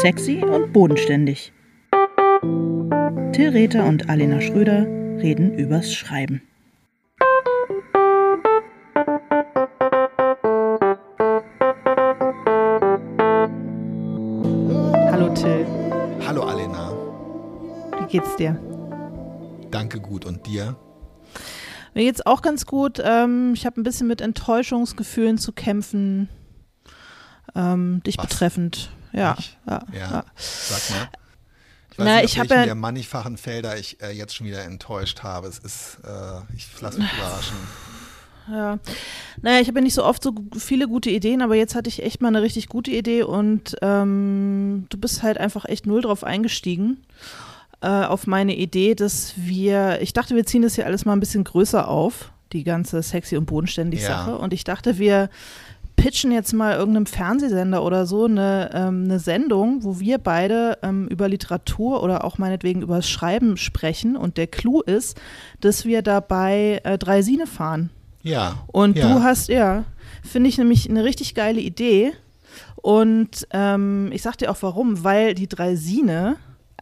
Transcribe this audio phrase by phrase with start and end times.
[0.00, 1.52] Sexy und bodenständig.
[3.32, 4.86] Till Rether und Alena Schröder
[5.20, 6.42] reden übers Schreiben.
[15.10, 15.66] Hallo Till,
[16.26, 16.92] Hallo Alena,
[18.00, 18.58] wie geht's dir?
[19.70, 20.76] danke gut und dir?
[21.94, 23.02] Mir geht's auch ganz gut.
[23.04, 26.28] Ähm, ich habe ein bisschen mit Enttäuschungsgefühlen zu kämpfen,
[27.54, 28.26] ähm, dich Was?
[28.28, 28.90] betreffend.
[29.12, 29.36] Ja,
[29.66, 31.08] ja, Ja, sag mal.
[31.92, 34.36] Ich weiß Na, nicht, ich auf hab welchen ja- der mannigfachen Felder ich äh, jetzt
[34.36, 35.48] schon wieder enttäuscht habe.
[35.48, 37.56] Es ist, äh, ich lasse mich überraschen.
[38.50, 38.78] Ja.
[39.42, 42.02] Naja, ich habe ja nicht so oft so viele gute Ideen, aber jetzt hatte ich
[42.02, 46.24] echt mal eine richtig gute Idee und ähm, du bist halt einfach echt null drauf
[46.24, 47.02] eingestiegen.
[47.80, 51.20] Äh, auf meine Idee, dass wir, ich dachte, wir ziehen das hier alles mal ein
[51.20, 54.08] bisschen größer auf, die ganze sexy und bodenständig Ja.
[54.08, 54.38] Sache.
[54.38, 55.28] Und ich dachte, wir
[55.98, 61.08] pitchen jetzt mal irgendeinem Fernsehsender oder so eine, ähm, eine Sendung, wo wir beide ähm,
[61.08, 64.16] über Literatur oder auch meinetwegen über das Schreiben sprechen.
[64.16, 65.20] Und der Clou ist,
[65.60, 67.90] dass wir dabei äh, Dreisine fahren.
[68.22, 68.64] Ja.
[68.68, 69.12] Und ja.
[69.12, 69.84] du hast, ja,
[70.22, 72.12] finde ich nämlich eine richtig geile Idee.
[72.76, 76.36] Und ähm, ich sag dir auch warum, weil die Dreisine,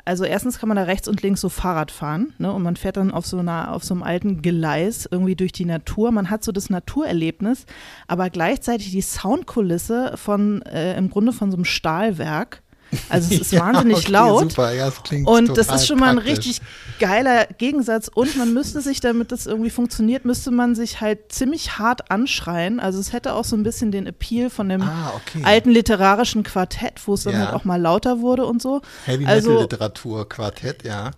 [0.05, 2.53] also erstens kann man da rechts und links so Fahrrad fahren, ne?
[2.53, 5.65] Und man fährt dann auf so einer, auf so einem alten Gleis irgendwie durch die
[5.65, 6.13] Natur.
[6.13, 7.67] Man hat so das Naturerlebnis,
[8.07, 12.63] aber gleichzeitig die Soundkulisse von äh, im Grunde von so einem Stahlwerk.
[13.09, 14.51] Also es ist Ja, wahnsinnig okay, laut.
[14.51, 16.61] Super, ja, das klingt Und das ist schon mal ein richtig
[16.99, 18.09] geiler Gegensatz.
[18.09, 22.81] Und man müsste sich, damit das irgendwie funktioniert, müsste man sich halt ziemlich hart anschreien.
[22.81, 25.43] Also es hätte auch so ein bisschen den Appeal von dem Ah, okay.
[25.45, 27.39] alten literarischen Quartett, wo es dann Ja.
[27.47, 28.81] halt auch mal lauter wurde und so.
[29.05, 31.11] Heavy also- Metal Literatur Quartett, ja.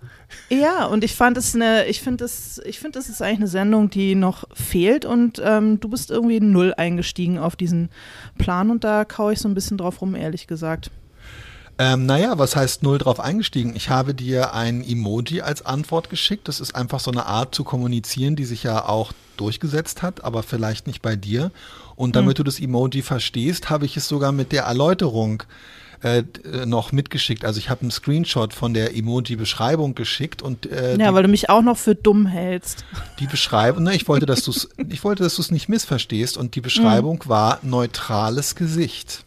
[0.51, 3.47] Ja, und ich fand es eine, ich finde es, ich finde, das ist eigentlich eine
[3.49, 7.89] Sendung, die noch fehlt und ähm, du bist irgendwie null eingestiegen auf diesen
[8.37, 10.91] Plan und da kaue ich so ein bisschen drauf rum, ehrlich gesagt.
[11.81, 13.77] Ähm, naja, was heißt null drauf eingestiegen?
[13.77, 16.49] Ich habe dir ein Emoji als Antwort geschickt.
[16.49, 20.43] Das ist einfach so eine Art zu kommunizieren, die sich ja auch durchgesetzt hat, aber
[20.43, 21.53] vielleicht nicht bei dir.
[21.95, 22.43] Und damit Hm.
[22.43, 25.45] du das Emoji verstehst, habe ich es sogar mit der Erläuterung
[26.03, 27.45] äh, äh, noch mitgeschickt.
[27.45, 31.29] Also ich habe einen Screenshot von der Emoji-Beschreibung geschickt und äh, Ja, die, weil du
[31.29, 32.85] mich auch noch für dumm hältst.
[33.21, 36.37] die Beschreibung, ne, ich wollte, dass du es, ich wollte, dass du es nicht missverstehst
[36.37, 37.29] und die Beschreibung Hm.
[37.29, 39.25] war neutrales Gesicht.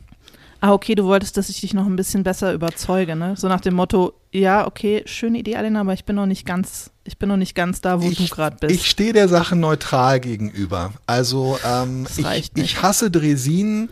[0.63, 3.35] Ah, okay, du wolltest, dass ich dich noch ein bisschen besser überzeuge, ne?
[3.35, 6.91] So nach dem Motto, ja, okay, schöne Idee, Alena, aber ich bin noch nicht ganz,
[7.03, 8.75] ich bin noch nicht ganz da, wo du gerade bist.
[8.75, 10.93] Ich stehe der Sache neutral gegenüber.
[11.07, 13.89] Also ähm, ich, ich hasse Dresin.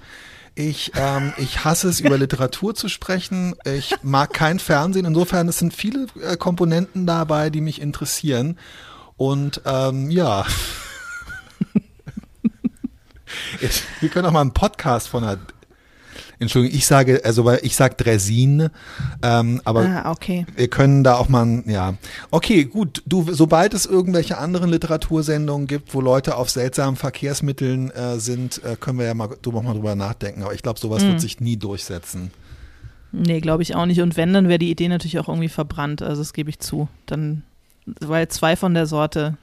[0.54, 3.56] Ich, ähm, ich hasse es, über Literatur zu sprechen.
[3.66, 5.06] Ich mag kein Fernsehen.
[5.06, 8.60] Insofern, es sind viele äh, Komponenten dabei, die mich interessieren.
[9.18, 10.46] Und ähm, ja.
[14.02, 15.40] Wir können auch mal einen Podcast von einer.
[16.40, 18.70] Entschuldigung, ich sage, also weil ich sage Dresin,
[19.22, 20.46] ähm, aber ah, okay.
[20.56, 21.96] wir können da auch mal, ja.
[22.32, 23.04] Okay, gut.
[23.06, 28.78] Du, sobald es irgendwelche anderen Literatursendungen gibt, wo Leute auf seltsamen Verkehrsmitteln äh, sind, äh,
[28.80, 30.44] können wir ja mal, drüber- mal drüber nachdenken.
[30.44, 31.08] Aber ich glaube, sowas Mhm.
[31.10, 32.32] wird sich nie durchsetzen.
[33.12, 34.00] Nee, glaube ich auch nicht.
[34.02, 36.02] Und wenn, dann wäre die Idee natürlich auch irgendwie verbrannt.
[36.02, 36.88] Also das gebe ich zu.
[37.06, 37.44] Dann,
[38.00, 39.36] weil zwei von der Sorte,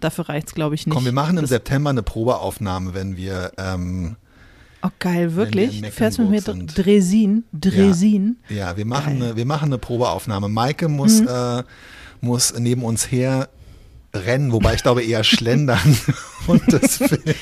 [0.00, 0.94] dafür reicht es, glaube ich, nicht.
[0.94, 4.16] Komm, wir machen im Das- September eine Probeaufnahme, wenn wir, ähm,
[4.86, 5.80] Oh, geil, wirklich?
[5.80, 6.76] Du fährst mit mir sind.
[6.76, 8.36] Dresin, Dresin.
[8.50, 9.28] ja, wir machen, Geil.
[9.30, 10.48] eine, wir machen eine Probeaufnahme.
[10.50, 11.28] Maike muss, Mhm.
[11.28, 11.62] äh,
[12.20, 13.48] muss neben uns her
[14.14, 15.78] rennen, wobei ich glaube eher schlendern
[16.46, 17.34] und das filmen.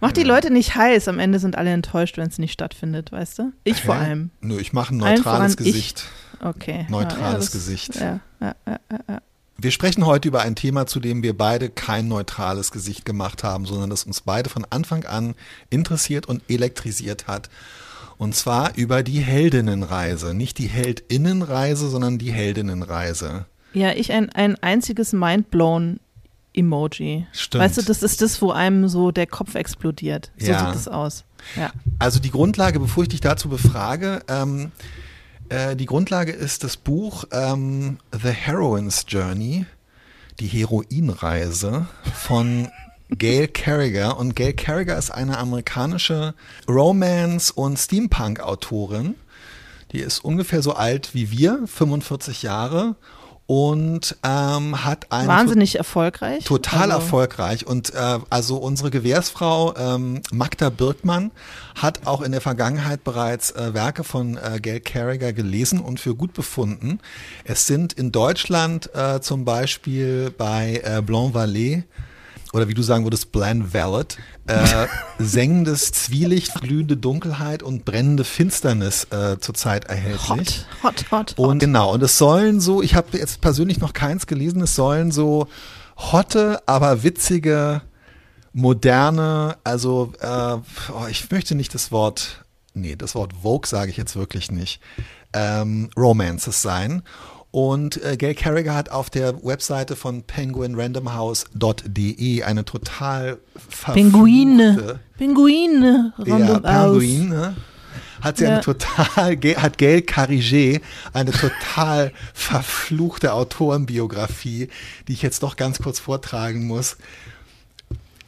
[0.00, 1.06] Mach die Leute nicht heiß.
[1.08, 3.52] Am Ende sind alle enttäuscht, wenn es nicht stattfindet, weißt du?
[3.64, 4.00] Ich vor Hä?
[4.04, 4.30] allem.
[4.40, 5.56] Nö, ich mache ein neutrales voran ich.
[5.56, 6.04] Gesicht.
[6.40, 6.86] Okay.
[6.88, 7.94] Neutrales ja, das- Gesicht.
[7.96, 9.20] Ja, ja, ja, ja, ja.
[9.62, 13.64] Wir sprechen heute über ein Thema, zu dem wir beide kein neutrales Gesicht gemacht haben,
[13.64, 15.36] sondern das uns beide von Anfang an
[15.70, 17.48] interessiert und elektrisiert hat.
[18.18, 20.34] Und zwar über die Heldinnenreise.
[20.34, 23.46] Nicht die Heldinnenreise, sondern die Heldinnenreise.
[23.72, 26.00] Ja, ich ein, ein einziges Mindblown
[26.52, 27.28] Emoji.
[27.30, 27.62] Stimmt.
[27.62, 30.32] Weißt du, das ist das, wo einem so der Kopf explodiert.
[30.38, 30.66] So Ja.
[30.66, 31.24] sieht es aus.
[31.56, 31.70] Ja.
[32.00, 34.72] Also die Grundlage, bevor ich dich dazu befrage, ähm,
[35.52, 39.66] äh, die Grundlage ist das Buch ähm, The Heroine's Journey,
[40.40, 42.68] die Heroinreise von
[43.10, 44.16] Gail Carriger.
[44.16, 46.34] Und Gail Carriger ist eine amerikanische
[46.66, 49.14] Romance- und Steampunk-Autorin.
[49.92, 52.96] Die ist ungefähr so alt wie wir, 45 Jahre.
[53.46, 56.44] Und ähm, hat eine Wahnsinnig erfolgreich.
[56.44, 57.66] Total Also, erfolgreich.
[57.66, 61.32] Und äh, also unsere Gewährsfrau ähm, Magda Birkmann
[61.74, 66.14] hat auch in der Vergangenheit bereits äh, Werke von äh, Gail Carriger gelesen und für
[66.14, 67.00] gut befunden.
[67.44, 71.82] Es sind in Deutschland äh, zum Beispiel bei äh, Blanc Vallée
[72.52, 74.86] oder wie du sagen würdest, Bland Valet, äh,
[75.18, 80.66] sengendes Zwielicht, glühende Dunkelheit und brennende Finsternis äh, zurzeit erhältlich.
[80.82, 81.38] Hot, hot, hot, hot.
[81.38, 85.10] Und genau, und es sollen so, ich habe jetzt persönlich noch keins gelesen, es sollen
[85.10, 85.48] so
[85.96, 87.82] hotte, aber witzige,
[88.52, 90.56] moderne, also äh,
[90.92, 92.44] oh, ich möchte nicht das Wort,
[92.74, 94.80] nee, das Wort Vogue sage ich jetzt wirklich nicht,
[95.32, 97.02] ähm, Romances sein.
[97.52, 103.38] Und äh, Gail Carriger hat auf der Webseite von penguinrandomhouse.de eine total
[103.92, 104.98] Pinguine.
[105.18, 106.14] Pinguine.
[106.24, 106.62] Ja, Random.
[106.62, 107.56] Pinguine.
[108.22, 108.52] Hat sie Ja.
[108.52, 110.80] eine total, hat Gail Carriger
[111.12, 114.68] eine total verfluchte Autorenbiografie,
[115.06, 116.96] die ich jetzt doch ganz kurz vortragen muss.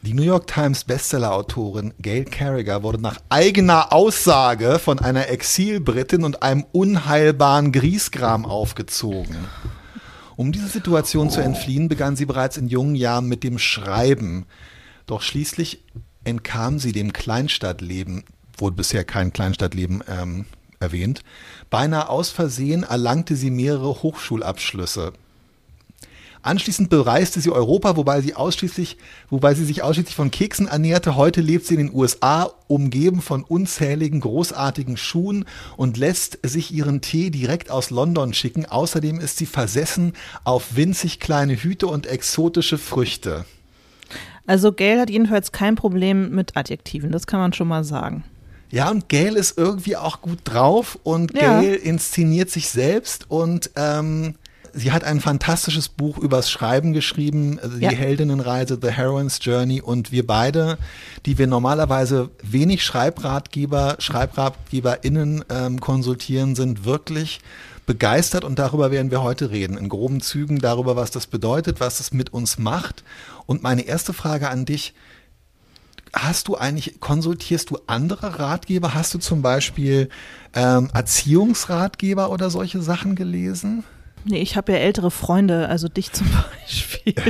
[0.05, 6.43] Die New York Times Bestseller-Autorin Gail Carriger wurde nach eigener Aussage von einer Exilbritin und
[6.43, 9.35] einem unheilbaren Griesgram aufgezogen.
[10.35, 14.45] Um diese Situation zu entfliehen, begann sie bereits in jungen Jahren mit dem Schreiben.
[15.07, 15.83] Doch schließlich
[16.23, 18.25] entkam sie dem Kleinstadtleben,
[18.59, 20.45] wurde bisher kein Kleinstadtleben ähm,
[20.79, 21.23] erwähnt.
[21.71, 25.13] Beinahe aus Versehen erlangte sie mehrere Hochschulabschlüsse.
[26.45, 28.97] Anschließend bereiste sie Europa, wobei sie ausschließlich,
[29.31, 31.15] wobei sie sich ausschließlich von Keksen ernährte.
[31.15, 35.45] Heute lebt sie in den USA, umgeben von unzähligen großartigen Schuhen
[35.75, 38.67] und lässt sich ihren Tee direkt aus London schicken.
[38.67, 40.13] Außerdem ist sie versessen
[40.43, 43.45] auf winzig kleine Hüte und exotische Früchte.
[44.45, 48.23] Also Gail hat jedenfalls kein Problem mit Adjektiven, das kann man schon mal sagen.
[48.69, 51.59] Ja, und Gail ist irgendwie auch gut drauf und Ja.
[51.61, 54.35] Gail inszeniert sich selbst und ähm,
[54.75, 57.91] sie hat ein fantastisches Buch übers Schreiben geschrieben, also die Ja.
[57.91, 60.77] Heldinnenreise, The Heroine's Journey und wir beide,
[61.25, 67.39] die wir normalerweise wenig Schreibratgeber, SchreibratgeberInnen ähm, konsultieren, sind wirklich
[67.85, 69.77] begeistert und darüber werden wir heute reden.
[69.77, 73.03] In groben Zügen darüber, was das bedeutet, was es mit uns macht.
[73.45, 74.93] Und meine erste Frage an dich,
[76.17, 78.93] Hast du eigentlich, konsultierst du andere Ratgeber?
[78.93, 80.07] Hast du zum Beispiel
[80.53, 83.83] ähm, Erziehungsratgeber oder solche Sachen gelesen?
[84.27, 86.27] Nee, ich habe ja ältere Freunde, also dich zum
[86.61, 87.13] Beispiel.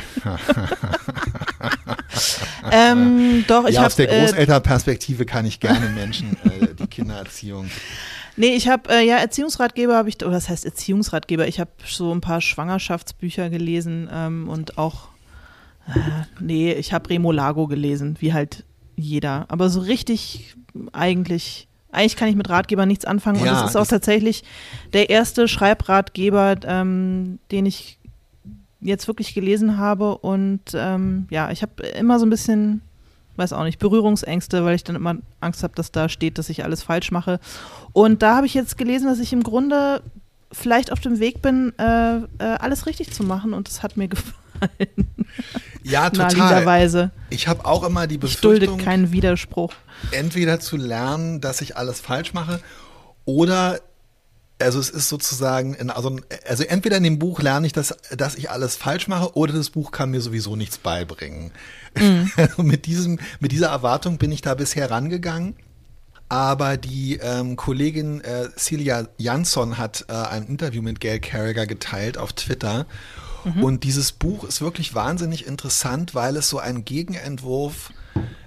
[2.71, 6.87] ähm, doch, ich ja, habe aus der äh, Großelternperspektive kann ich gerne Menschen äh, die
[6.87, 7.69] Kindererziehung.
[8.37, 12.13] Nee, ich habe, äh, ja, Erziehungsratgeber habe ich, oder das heißt Erziehungsratgeber, ich habe so
[12.13, 15.09] ein paar Schwangerschaftsbücher gelesen ähm, und auch,
[15.87, 15.99] äh,
[16.39, 18.63] nee, ich habe Remo Lago gelesen, wie halt
[18.95, 19.45] jeder.
[19.49, 20.55] Aber so richtig
[20.93, 24.43] eigentlich, eigentlich kann ich mit Ratgebern nichts anfangen und Ja, es ist auch tatsächlich
[24.93, 27.97] der erste Schreibratgeber, ähm, den ich
[28.81, 32.81] jetzt wirklich gelesen habe und ähm, ja, ich habe immer so ein bisschen,
[33.35, 36.63] weiß auch nicht, Berührungsängste, weil ich dann immer Angst habe, dass da steht, dass ich
[36.63, 37.39] alles falsch mache.
[37.93, 40.01] Und da habe ich jetzt gelesen, dass ich im Grunde
[40.51, 44.07] vielleicht auf dem Weg bin, äh, äh, alles richtig zu machen und das hat mir
[44.09, 45.25] gefallen,
[45.85, 46.27] Ja, total.
[46.27, 47.11] naheliegenderweise.
[47.29, 49.73] Ich habe auch immer die Ich dulde Befürchtung, keinen Widerspruch.
[50.11, 52.59] entweder zu lernen, dass ich alles falsch mache
[53.25, 53.79] oder
[54.57, 56.17] also es ist sozusagen, in, also,
[56.47, 59.69] also entweder in dem Buch lerne ich, dass, dass ich alles falsch mache oder das
[59.69, 61.51] Buch kann mir sowieso nichts beibringen.
[62.37, 65.55] Also mit, diesem, mit dieser Erwartung bin ich da bisher rangegangen.
[66.27, 72.17] Aber die ähm, Kollegin äh, Celia Jansson hat äh, ein Interview mit Gail Carriger geteilt
[72.17, 72.87] auf Twitter.
[73.61, 77.91] Und dieses Buch ist wirklich wahnsinnig interessant, weil es so ein Gegenentwurf,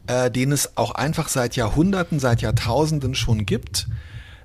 [0.07, 3.87] äh, den es auch einfach seit Jahrhunderten, seit Jahrtausenden schon gibt,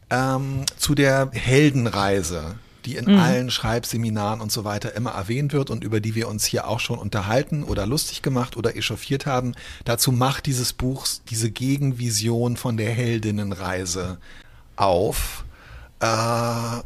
[0.10, 2.56] ähm, zu der Heldenreise,
[2.86, 6.46] die in allen Schreibseminaren und so weiter immer erwähnt wird und über die wir uns
[6.46, 9.54] hier auch schon unterhalten oder lustig gemacht oder echauffiert haben.
[9.86, 14.18] Dazu macht dieses Buch diese Gegenvision von der Heldinnenreise
[14.76, 15.46] auf.
[16.00, 16.82] Äh,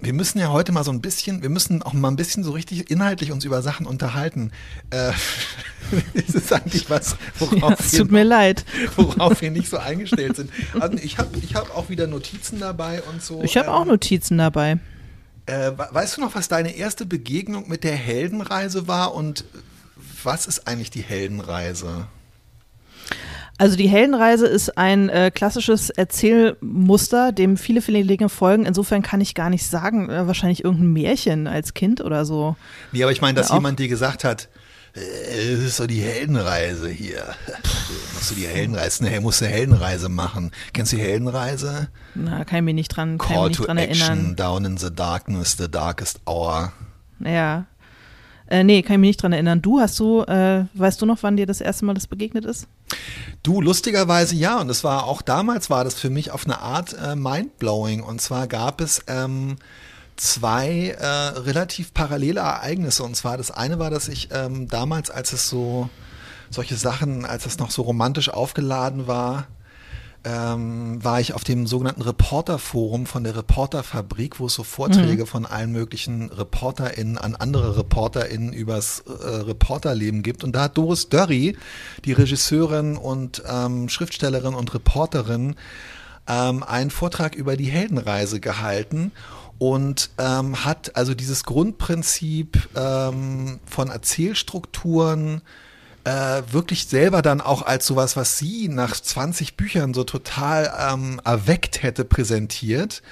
[0.00, 2.52] wir müssen ja heute mal so ein bisschen, wir müssen auch mal ein bisschen so
[2.52, 4.52] richtig inhaltlich uns über Sachen unterhalten.
[4.90, 5.10] Äh,
[6.14, 8.64] ist es eigentlich was, Ja, worauf, wir, tut mir leid.
[8.96, 10.50] worauf wir nicht so eingestellt sind?
[10.78, 13.42] Also ich habe ich hab auch wieder Notizen dabei und so.
[13.42, 14.78] Ich habe Ähm, auch Notizen dabei.
[15.46, 19.44] äh, we- weißt du noch, was deine erste Begegnung mit der Heldenreise war und
[20.22, 22.06] was ist eigentlich die Heldenreise?
[23.60, 28.64] Also die Heldenreise ist ein äh, klassisches Erzählmuster, dem viele, viele Dinge folgen.
[28.66, 32.56] Insofern kann ich gar nicht sagen, äh, wahrscheinlich irgendein Märchen als Kind oder so.
[32.92, 34.48] Nee, aber ich meine, dass Ja, jemand dir gesagt hat,
[34.94, 35.00] äh,
[35.56, 37.24] das ist so die Heldenreise hier.
[38.14, 40.52] musst du die Heldenreise, ne, musst du Heldenreise machen.
[40.72, 41.88] Kennst du die Heldenreise?
[42.14, 44.36] Na, kann ich mich nicht dran, kann Call mich nicht to dran action, erinnern.
[44.36, 46.72] down in the darkness, the darkest hour.
[47.24, 47.66] Ja.
[48.46, 49.60] Äh, nee, kann ich mich nicht dran erinnern.
[49.62, 52.68] Du hast du, äh, weißt du noch, wann dir das erste Mal das begegnet ist?
[53.42, 56.94] Du, lustigerweise ja, und es war auch damals war das für mich auf eine Art
[56.94, 58.02] äh, mindblowing.
[58.02, 59.56] Und zwar gab es ähm,
[60.16, 63.04] zwei äh, relativ parallele Ereignisse.
[63.04, 65.88] Und zwar das eine war, dass ich ähm, damals, als es so
[66.50, 69.46] solche Sachen, als es noch so romantisch aufgeladen war,
[70.24, 75.26] ähm, war ich auf dem sogenannten Reporterforum von der Reporterfabrik, wo es so Vorträge mhm.
[75.26, 80.44] von allen möglichen ReporterInnen an andere ReporterInnen übers äh, Reporterleben gibt.
[80.44, 81.56] Und da hat Doris Dörri,
[82.04, 85.56] die Regisseurin und ähm, Schriftstellerin und Reporterin,
[86.28, 89.12] ähm, einen Vortrag über die Heldenreise gehalten
[89.58, 95.42] und ähm, hat also dieses Grundprinzip ähm, von Erzählstrukturen
[96.08, 101.20] äh, wirklich selber dann auch als sowas, was sie nach 20 Büchern so total ähm,
[101.24, 103.02] erweckt hätte präsentiert.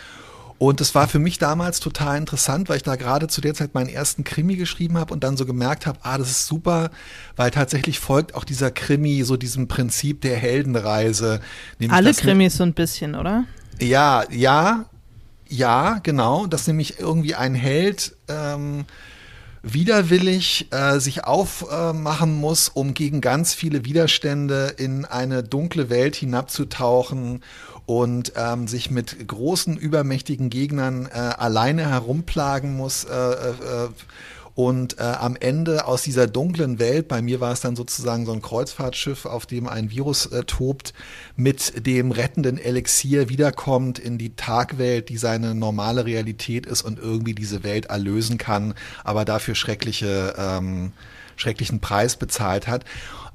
[0.59, 3.75] Und es war für mich damals total interessant, weil ich da gerade zu der Zeit
[3.75, 6.89] meinen ersten Krimi geschrieben habe und dann so gemerkt habe, ah, das ist super,
[7.37, 11.41] weil tatsächlich folgt auch dieser Krimi so diesem Prinzip der Heldenreise.
[11.91, 13.45] Alle Krimis so ein bisschen, oder?
[13.79, 14.87] Ja, ja,
[15.47, 18.87] ja, genau, dass nämlich irgendwie ein Held ähm,
[19.73, 26.17] widerwillig äh, sich aufmachen äh, muss, um gegen ganz viele Widerstände in eine dunkle Welt
[26.17, 27.43] hinabzutauchen
[27.85, 33.05] und ähm, sich mit großen, übermächtigen Gegnern äh, alleine herumplagen muss.
[33.05, 33.89] Äh, äh,
[34.57, 38.33] und äh, am Ende aus dieser dunklen Welt, bei mir war es dann sozusagen so
[38.33, 40.95] ein Kreuzfahrtschiff, auf dem ein Virus äh, tobt,
[41.37, 47.35] mit dem rettenden Elixier wiederkommt in die Tagwelt, die seine normale Realität ist und irgendwie
[47.35, 48.73] diese Welt erlösen kann,
[49.05, 50.93] aber dafür schreckliche, ähm,
[51.37, 52.87] schrecklichen Preis bezahlt hat.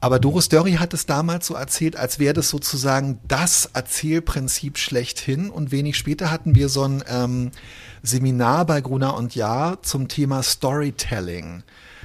[0.01, 5.51] Aber Doris Dörri hat es damals so erzählt, als wäre das sozusagen das Erzählprinzip schlechthin.
[5.51, 7.51] Und wenig später hatten wir so ein ähm,
[8.01, 11.61] Seminar bei Gruner und Jahr zum Thema Storytelling.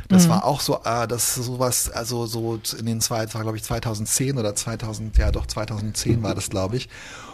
[0.09, 0.31] Das mhm.
[0.31, 3.65] war auch so, äh, das sowas, also so in den zwei, das war glaube ich
[3.65, 6.91] 2010 oder 2000, ja doch 2010 war das glaube ich.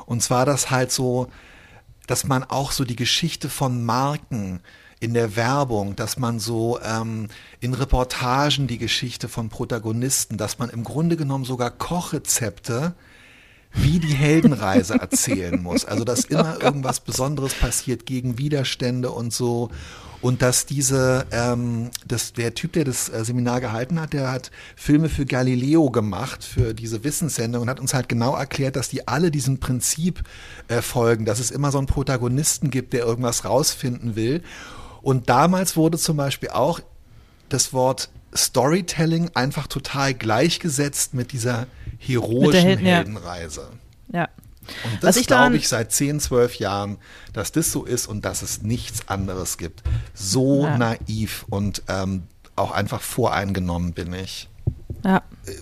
[0.07, 1.27] Und zwar das halt so,
[2.07, 4.61] dass man auch so die Geschichte von Marken
[5.03, 7.27] in der Werbung, dass man so ähm,
[7.59, 12.95] in Reportagen die Geschichte von Protagonisten, dass man im Grunde genommen sogar Kochrezepte
[13.73, 15.85] wie die Heldenreise erzählen muss.
[15.85, 19.71] Also dass immer irgendwas Besonderes passiert gegen Widerstände und so.
[20.21, 24.53] Und dass diese, ähm, das, der Typ, der das äh, Seminar gehalten hat, der hat
[24.77, 29.09] Filme für Galileo gemacht, für diese Wissenssendung und hat uns halt genau erklärt, dass die
[29.09, 30.23] alle diesem Prinzip
[30.69, 34.43] äh, folgen, dass es immer so einen Protagonisten gibt, der irgendwas rausfinden will.
[35.03, 36.81] Und damals wurde zum Beispiel auch
[37.49, 41.67] das Wort Storytelling einfach total gleichgesetzt mit dieser
[41.99, 43.69] heroischen Helden, Heldenreise.
[44.13, 44.21] Ja.
[44.21, 44.29] ja.
[44.85, 46.99] Und das glaube ich seit 10, 12 Jahren,
[47.33, 49.83] dass das so ist und dass es nichts anderes gibt.
[50.15, 50.79] So ja.
[50.79, 52.23] naiv und ähm,
[52.57, 54.49] auch einfach voreingenommen bin ich.
[55.05, 55.23] Ja.
[55.47, 55.53] Äh,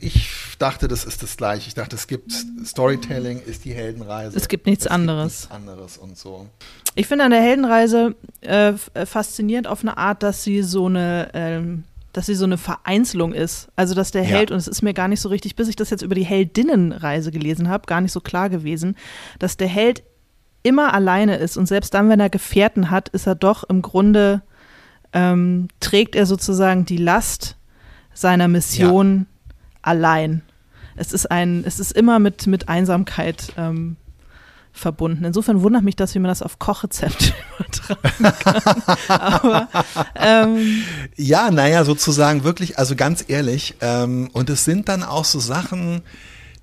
[0.00, 0.30] ich
[0.62, 1.68] dachte, das ist das gleiche.
[1.68, 2.32] Ich dachte, es gibt
[2.64, 4.36] Storytelling, ist die Heldenreise.
[4.36, 5.42] Es gibt nichts es anderes.
[5.42, 6.46] Gibt nichts anderes und so.
[6.94, 11.84] Ich finde an der Heldenreise äh, faszinierend auf eine Art, dass sie so eine ähm,
[12.12, 13.68] dass sie so eine Vereinzelung ist.
[13.74, 14.28] Also, dass der ja.
[14.28, 16.24] Held, und es ist mir gar nicht so richtig, bis ich das jetzt über die
[16.24, 18.96] Heldinnenreise gelesen habe, gar nicht so klar gewesen,
[19.38, 20.02] dass der Held
[20.62, 24.42] immer alleine ist und selbst dann, wenn er Gefährten hat, ist er doch im Grunde,
[25.12, 27.56] ähm, trägt er sozusagen die Last
[28.14, 29.54] seiner Mission ja.
[29.82, 30.42] allein.
[30.96, 33.96] Es ist ein, es ist immer mit, mit Einsamkeit ähm,
[34.72, 35.24] verbunden.
[35.24, 38.96] Insofern wundert mich das, wie man das auf Kochrezepte übertragen kann.
[39.08, 39.68] Aber,
[40.14, 40.82] ähm,
[41.16, 46.02] ja, naja, sozusagen wirklich, also ganz ehrlich, ähm, und es sind dann auch so Sachen,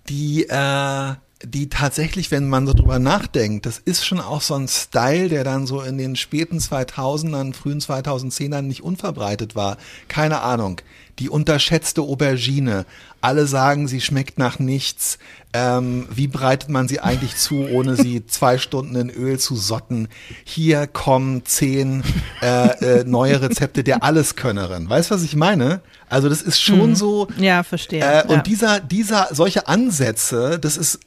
[0.10, 4.68] die, äh, die tatsächlich, wenn man so drüber nachdenkt, das ist schon auch so ein
[4.68, 9.78] Style, der dann so in den späten 2000ern, frühen 2010ern nicht unverbreitet war.
[10.08, 10.82] Keine Ahnung.
[11.20, 12.86] Die unterschätzte Aubergine.
[13.22, 15.20] Alle sagen, sie schmeckt nach nichts.
[15.52, 20.08] Ähm, wie bereitet man sie eigentlich zu, ohne sie zwei Stunden in Öl zu sotten?
[20.46, 22.04] Hier kommen zehn
[22.42, 24.90] äh, äh, neue Rezepte der Alleskönnerin.
[24.90, 25.82] Weißt du, was ich meine?
[26.08, 26.96] Also das ist schon hm.
[26.96, 27.28] so.
[27.38, 28.02] Ja, verstehe.
[28.02, 28.42] Äh, und ja.
[28.42, 31.00] dieser, dieser, solche Ansätze, das ist,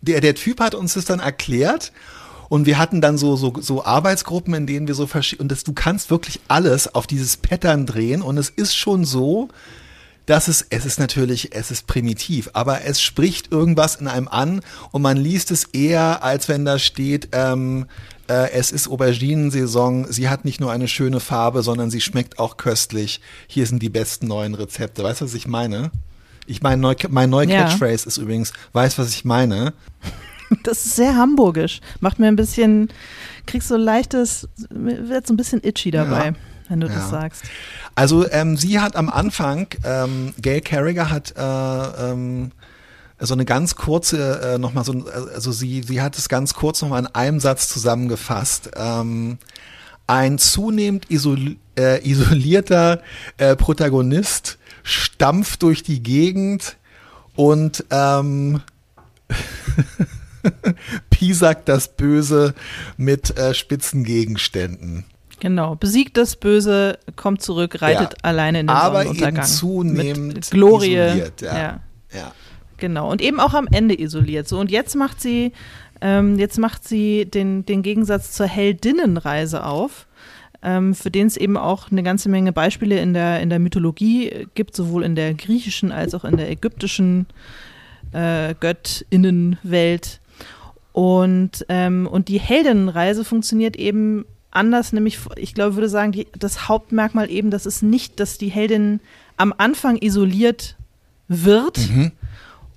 [0.00, 1.92] der, der Typ hat uns das dann erklärt.
[2.50, 5.62] Und wir hatten dann so, so, so Arbeitsgruppen, in denen wir so verschieden, und das,
[5.62, 8.22] du kannst wirklich alles auf dieses Pattern drehen.
[8.22, 9.48] Und es ist schon so,
[10.26, 14.62] das ist, es ist natürlich, es ist primitiv, aber es spricht irgendwas in einem an
[14.90, 17.86] und man liest es eher, als wenn da steht, ähm,
[18.28, 22.56] äh, es ist Auberginensaison, sie hat nicht nur eine schöne Farbe, sondern sie schmeckt auch
[22.56, 23.20] köstlich.
[23.46, 25.04] Hier sind die besten neuen Rezepte.
[25.04, 25.92] Weißt du, was ich meine?
[26.46, 28.08] Ich meine, mein neuer Catchphrase ja.
[28.08, 29.72] ist übrigens, weißt was ich meine?
[30.64, 31.80] Das ist sehr hamburgisch.
[32.00, 32.88] Macht mir ein bisschen,
[33.46, 36.26] kriegst so leichtes, wird so ein bisschen itchy dabei.
[36.26, 36.32] Ja
[36.70, 36.94] wenn du ja.
[36.94, 37.42] das sagst.
[37.96, 42.52] Also ähm, sie hat am Anfang, ähm, Gail Carriger hat äh, ähm,
[43.18, 45.04] so eine ganz kurze, äh, nochmal so,
[45.34, 48.70] also sie, sie hat es ganz kurz nochmal in einem Satz zusammengefasst.
[48.76, 49.38] Ähm,
[50.06, 53.02] ein zunehmend isol äh, isolierter
[53.36, 56.76] äh, Protagonist stampft durch die Gegend
[57.36, 58.62] und ähm,
[61.10, 62.54] piesackt das Böse
[62.96, 65.04] mit äh, spitzen Gegenständen.
[65.40, 68.18] Genau, besiegt das Böse, kommt zurück, reitet Ja.
[68.22, 69.36] allein in den Aber Sonnenuntergang.
[69.36, 70.96] eben zunehmend mit Glorie.
[70.96, 71.58] isoliert, ja.
[71.58, 71.80] ja.
[72.12, 72.32] Ja.
[72.76, 73.10] Genau.
[73.10, 74.48] Und eben auch am Ende isoliert.
[74.48, 75.52] So, und jetzt macht sie,
[76.00, 80.06] ähm, jetzt macht sie den, den Gegensatz zur Heldinnenreise auf,
[80.62, 84.46] ähm, für den es eben auch eine ganze Menge Beispiele in der, in der Mythologie
[84.54, 87.26] gibt, sowohl in der griechischen als auch in der ägyptischen
[88.12, 90.19] äh, Göttinnenwelt.
[91.00, 96.68] Und, ähm, und die Heldinnenreise funktioniert eben anders, nämlich, ich glaube, würde sagen, die, das
[96.68, 99.00] Hauptmerkmal eben, das ist nicht, dass die Heldin
[99.38, 100.76] am Anfang isoliert
[101.26, 102.12] wird, Mhm.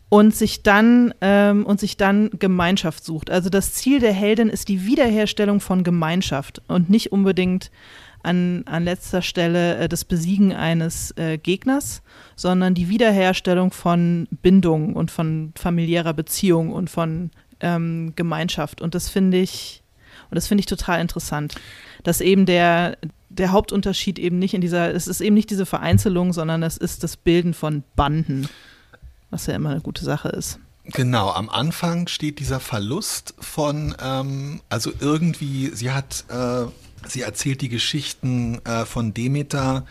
[0.08, 3.30] und sich dann ähm, und sich dann Gemeinschaft sucht.
[3.30, 7.72] Also das Ziel der Heldin ist die Wiederherstellung von Gemeinschaft und nicht unbedingt
[8.22, 12.01] an, an letzter Stelle äh, das Besiegen eines äh, Gegners,
[12.38, 17.32] sondern die Wiederherstellung von Bindung und von familiärer Beziehung und von
[17.63, 18.82] ähm, Gemeinschaft.
[18.82, 19.82] Und das finde ich
[20.29, 21.55] und das finde ich total interessant,
[22.03, 22.98] dass eben der
[23.29, 27.03] der Hauptunterschied eben nicht in dieser, es ist eben nicht diese Vereinzelung, sondern es ist
[27.03, 28.48] das Bilden von Banden
[29.34, 30.60] was ja immer eine gute Sache ist.
[30.86, 36.65] Genau, am Anfang steht dieser Verlust von, ähm, also irgendwie, sie hat, äh,
[37.08, 39.86] sie erzählt die Geschichten äh, von Demeter,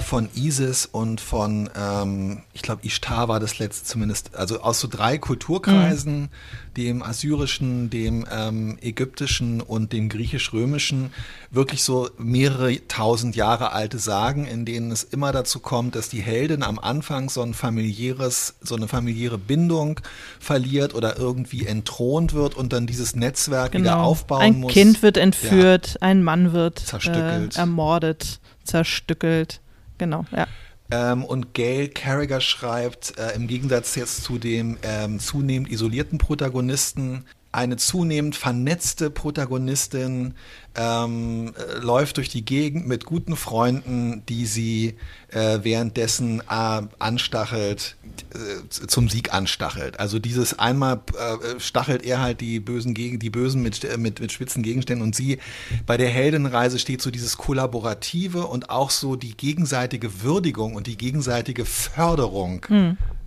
[0.00, 4.88] von Isis und von, ähm, ich glaube, Ishtar war das letzte zumindest, also aus so
[4.88, 6.30] drei Kulturkreisen,
[6.76, 11.12] dem assyrischen, dem ähm, ägyptischen und dem griechisch-römischen,
[11.50, 16.20] wirklich so mehrere tausend Jahre alte Sagen, in denen es immer dazu kommt, dass die
[16.20, 20.00] Heldin am Anfang so ein familiäres, so eine familiäre Bindung
[20.40, 24.56] verliert oder irgendwie entthront wird und dann dieses Netzwerk wieder aufbauen Genau.
[24.56, 24.72] ein muss.
[24.72, 27.56] Kind wird entführt, ein Mann wird Zerstückelt.
[27.56, 29.60] Äh, ermordet, zerstückelt.
[29.98, 30.46] Genau, ja.
[30.90, 37.26] Ähm, und Gail Carriger schreibt, äh, im Gegensatz jetzt zu dem ähm, zunehmend isolierten Protagonisten,
[37.50, 40.34] eine zunehmend vernetzte Protagonistin
[40.74, 44.96] ähm, äh, läuft durch die Gegend mit guten Freunden, die sie
[45.28, 47.96] äh, währenddessen äh, anstachelt,
[48.34, 49.98] äh, zum Sieg anstachelt.
[49.98, 54.20] Also dieses einmal äh, stachelt er halt die bösen Gegen die Bösen mit, äh, mit,
[54.20, 55.38] mit spitzen Gegenständen und sie
[55.86, 60.98] bei der Heldenreise steht so dieses Kollaborative und auch so die gegenseitige Würdigung und die
[60.98, 62.66] gegenseitige Förderung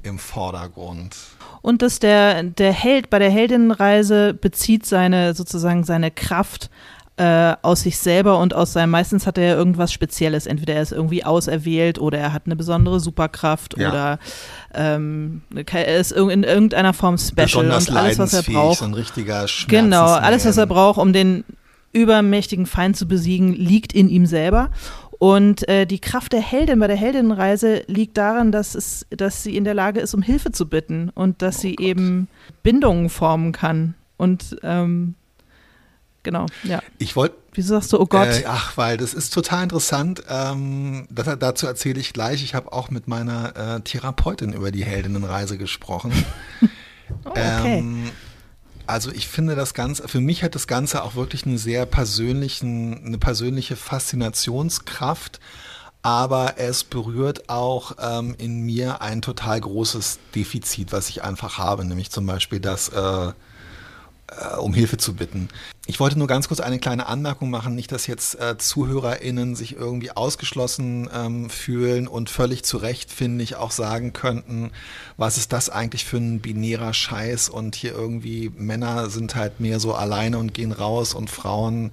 [0.04, 1.16] im Vordergrund.
[1.62, 6.70] Und dass der, der Held bei der Heldinnenreise bezieht seine sozusagen seine Kraft
[7.18, 10.48] äh, aus sich selber und aus seinem, meistens hat er ja irgendwas Spezielles.
[10.48, 13.90] Entweder er ist irgendwie auserwählt oder er hat eine besondere Superkraft Ja.
[13.90, 14.20] oder
[14.74, 18.82] ähm, er ist in irgendeiner Form special Besonders und alles, was er braucht.
[18.82, 21.44] ein richtiger Genau, alles, was er braucht, um den
[21.94, 24.70] übermächtigen Feind zu besiegen, liegt in ihm selber.
[25.22, 29.56] Und äh, die Kraft der Heldin bei der Heldinnenreise liegt darin, dass, es, dass sie
[29.56, 31.86] in der Lage ist, um Hilfe zu bitten und dass Oh sie Gott.
[31.86, 32.28] eben
[32.64, 33.94] Bindungen formen kann.
[34.18, 35.14] Und ähm,
[36.24, 36.82] genau, ja.
[36.98, 38.30] Ich wollte Wieso sagst du, oh Gott?
[38.30, 40.24] Äh, ach, weil das ist total interessant.
[40.28, 42.44] Ähm, das, dazu erzähle ich gleich.
[42.44, 46.14] Ich habe auch mit meiner äh, Therapeutin über die Heldinnenreise gesprochen.
[47.26, 47.78] oh, okay.
[47.78, 48.10] Ähm,
[48.88, 53.06] also ich finde das Ganze, für mich hat das Ganze auch wirklich einen sehr persönlichen,
[53.06, 55.40] eine persönliche Faszinationskraft,
[56.02, 61.86] aber es berührt auch ähm, in mir ein total großes Defizit, was ich einfach habe,
[61.86, 63.34] nämlich zum Beispiel das, äh,
[64.32, 65.50] äh, um Hilfe zu bitten.
[65.88, 69.76] Ich wollte nur ganz kurz eine kleine Anmerkung machen, nicht, dass jetzt äh, ZuhörerInnen sich
[69.76, 74.72] irgendwie ausgeschlossen ähm, fühlen und völlig zu Recht, finde ich, auch sagen könnten,
[75.18, 79.80] was ist das eigentlich für ein binärer Scheiß und hier irgendwie Männer sind halt mehr
[79.80, 81.92] so alleine und gehen raus und Frauen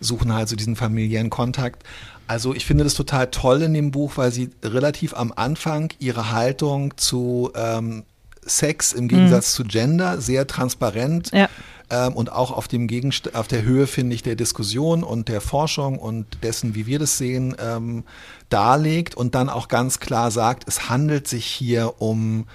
[0.00, 1.82] suchen halt so diesen familiären Kontakt.
[2.26, 6.30] Also ich finde das total toll in dem Buch, weil sie relativ am Anfang ihre
[6.30, 8.04] Haltung zu ähm,
[8.46, 11.48] Sex im Gegensatz zu Gender sehr transparent Ja.
[11.94, 15.40] Ähm, und auch auf dem Gegenst auf der Höhe finde ich der Diskussion und der
[15.40, 18.04] Forschung und dessen, wie wir das sehen, ähm,
[18.48, 22.46] darlegt und dann auch ganz klar sagt, es handelt sich hier um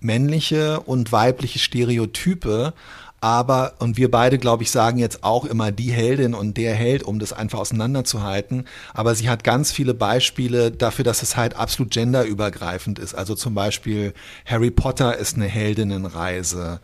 [0.00, 2.74] männliche und weibliche Stereotype.
[3.22, 7.02] Aber, und wir beide, glaube ich, sagen jetzt auch immer die Heldin und der Held,
[7.02, 8.64] um das einfach auseinanderzuhalten.
[8.94, 13.14] Aber sie hat ganz viele Beispiele dafür, dass es halt absolut genderübergreifend ist.
[13.14, 14.14] Also zum Beispiel
[14.46, 16.80] Harry Potter ist eine Heldinnenreise.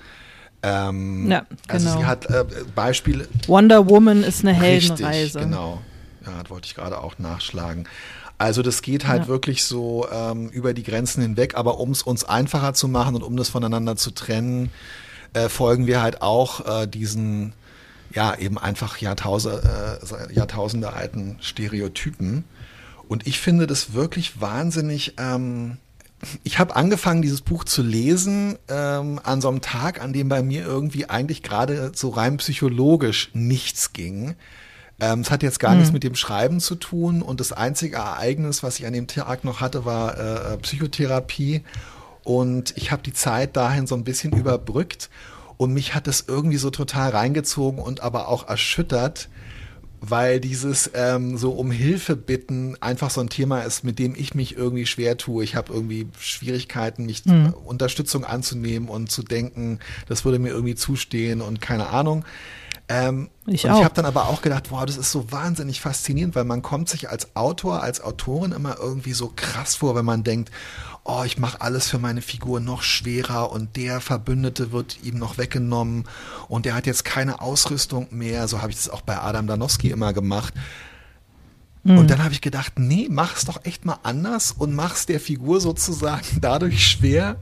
[0.67, 2.01] Ähm, Ja, Also genau.
[2.01, 3.29] sie hat äh, Beispiele.
[3.47, 5.39] Wonder Woman ist eine Richtig, Heldenreise.
[5.39, 5.81] genau.
[6.27, 7.89] Ja, das wollte ich gerade auch nachschlagen.
[8.39, 9.29] Also das geht halt Ja.
[9.29, 13.23] wirklich so ähm, über die Grenzen hinweg, aber um es uns einfacher zu machen und
[13.23, 14.71] um das voneinander zu trennen,
[15.35, 17.53] äh, folgen wir halt auch äh, diesen
[18.13, 19.99] ja, eben einfach Jahrtausende,
[20.31, 22.45] äh, Jahrtausende alten Stereotypen.
[23.09, 25.15] Und ich finde das wirklich wahnsinnig.
[25.19, 25.77] Ähm,
[26.45, 30.43] ich habe angefangen, dieses Buch zu lesen ähm, an so einem Tag, an dem bei
[30.43, 34.35] mir irgendwie eigentlich gerade so rein psychologisch nichts ging.
[34.99, 35.79] Ähm, es hat jetzt gar mhm.
[35.79, 39.45] nichts mit dem Schreiben zu tun und das einzige Ereignis, was ich an dem Tag
[39.45, 41.63] noch hatte, war äh, äh Psychotherapie
[42.25, 45.11] und ich habe die Zeit dahin so ein bisschen überbrückt
[45.59, 49.29] und mich hat das irgendwie so total reingezogen und aber auch erschüttert,
[50.01, 54.35] weil dieses ähm, so um Hilfe bitten einfach so ein Thema ist, mit dem ich
[54.35, 55.45] mich irgendwie schwer tue.
[55.45, 57.55] Ich habe irgendwie Schwierigkeiten, mich mhm.
[57.65, 59.79] Unterstützung anzunehmen und zu denken,
[60.09, 62.25] das würde mir irgendwie zustehen und keine Ahnung.
[62.88, 66.44] Ähm, ich ich habe dann aber auch gedacht, wow, das ist so wahnsinnig faszinierend, weil
[66.44, 70.53] man kommt sich als Autor, als Autorin immer irgendwie so krass vor, wenn man denkt,
[71.03, 75.38] oh, ich mache alles für meine Figur noch schwerer und der Verbündete wird ihm noch
[75.38, 76.05] weggenommen
[76.49, 78.46] und der hat jetzt keine Ausrüstung mehr.
[78.46, 80.55] So habe ich das auch bei Adam Danowski immer gemacht.
[81.83, 81.99] Mhm.
[81.99, 85.07] Und dann habe ich gedacht, nee, mach es doch echt mal anders und mach es
[85.07, 87.37] der Figur sozusagen dadurch schwer,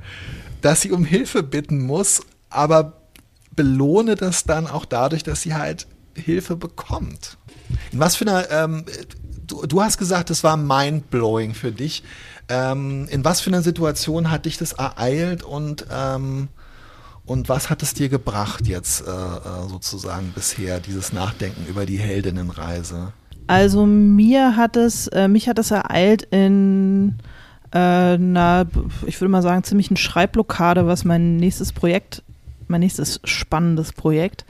[0.61, 3.04] dass sie um Hilfe bitten muss, aber
[3.57, 7.38] belohne das dann auch dadurch, dass sie halt Hilfe bekommt.
[7.93, 8.85] In was für einer, ähm,
[9.47, 12.03] du, du hast gesagt, das war mindblowing für dich.
[12.49, 16.49] Ähm, in was für einer Situation hat dich das ereilt und, ähm,
[17.25, 21.99] und was hat es dir gebracht jetzt äh, äh, sozusagen bisher, dieses Nachdenken über die
[21.99, 23.12] Heldinnenreise?
[23.47, 27.17] Also mir hat es, äh, mich hat es ereilt in
[27.71, 28.67] äh, einer,
[29.07, 32.23] ich würde mal sagen, ziemlich eine Schreibblockade, was mein nächstes Projekt,
[32.68, 34.44] mein nächstes spannendes Projekt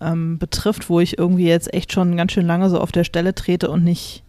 [0.00, 3.34] ähm, betrifft, wo ich irgendwie jetzt echt schon ganz schön lange so auf der Stelle
[3.34, 4.24] trete und nicht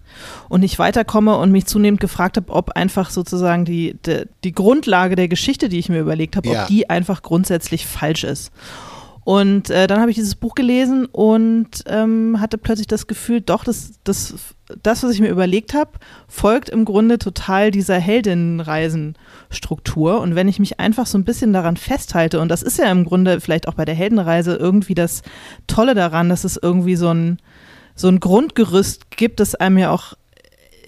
[0.47, 5.15] und nicht weiterkomme und mich zunehmend gefragt habe, ob einfach sozusagen die, die, die Grundlage
[5.15, 6.61] der Geschichte, die ich mir überlegt habe, ja.
[6.61, 8.51] ob die einfach grundsätzlich falsch ist.
[9.23, 13.63] Und äh, dann habe ich dieses Buch gelesen und ähm, hatte plötzlich das Gefühl, doch,
[13.63, 14.33] das, das,
[14.81, 15.91] das was ich mir überlegt habe,
[16.27, 20.19] folgt im Grunde total dieser Heldinnenreisenstruktur.
[20.19, 23.05] Und wenn ich mich einfach so ein bisschen daran festhalte, und das ist ja im
[23.05, 25.21] Grunde vielleicht auch bei der Heldenreise irgendwie das
[25.67, 27.37] Tolle daran, dass es irgendwie so ein,
[27.95, 30.15] so ein Grundgerüst gibt, das einem ja auch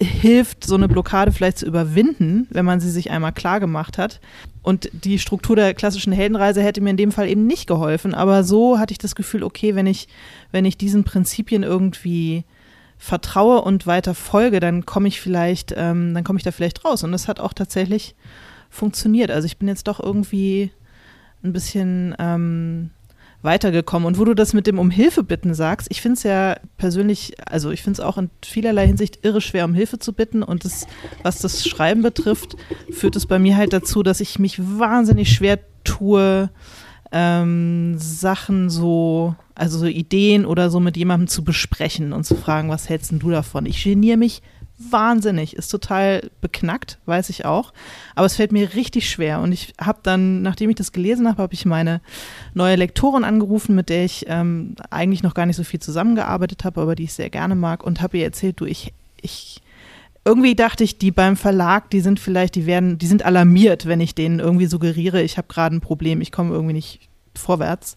[0.00, 4.20] hilft, so eine Blockade vielleicht zu überwinden, wenn man sie sich einmal klar gemacht hat.
[4.62, 8.14] Und die Struktur der klassischen Heldenreise hätte mir in dem Fall eben nicht geholfen.
[8.14, 10.08] Aber so hatte ich das Gefühl, okay, wenn ich,
[10.50, 12.44] wenn ich diesen Prinzipien irgendwie
[12.98, 17.04] vertraue und weiter folge, dann komme ich vielleicht, ähm, dann komme ich da vielleicht raus.
[17.04, 18.14] Und das hat auch tatsächlich
[18.70, 19.30] funktioniert.
[19.30, 20.70] Also ich bin jetzt doch irgendwie
[21.42, 22.90] ein bisschen ähm,
[23.42, 24.06] weitergekommen.
[24.06, 27.34] Und wo du das mit dem um Hilfe bitten sagst, ich finde es ja persönlich,
[27.46, 30.42] also ich finde es auch in vielerlei Hinsicht irre schwer, um Hilfe zu bitten.
[30.42, 30.86] Und das,
[31.22, 32.56] was das Schreiben betrifft,
[32.90, 36.50] führt es bei mir halt dazu, dass ich mich wahnsinnig schwer tue,
[37.12, 42.68] ähm, Sachen so, also so Ideen oder so mit jemandem zu besprechen und zu fragen,
[42.68, 43.66] was hältst du davon?
[43.66, 44.42] Ich geniere mich
[44.78, 47.72] wahnsinnig, ist total beknackt, weiß ich auch.
[48.14, 49.40] Aber es fällt mir richtig schwer.
[49.40, 52.00] Und ich habe dann, nachdem ich das gelesen habe, habe ich meine
[52.54, 56.80] neue Lektorin angerufen, mit der ich ähm, eigentlich noch gar nicht so viel zusammengearbeitet habe,
[56.82, 59.62] aber die ich sehr gerne mag und habe ihr erzählt, du, ich, ich,
[60.24, 64.00] irgendwie dachte ich, die beim Verlag, die sind vielleicht, die werden, die sind alarmiert, wenn
[64.00, 67.96] ich denen irgendwie suggeriere, ich habe gerade ein Problem, ich komme irgendwie nicht vorwärts.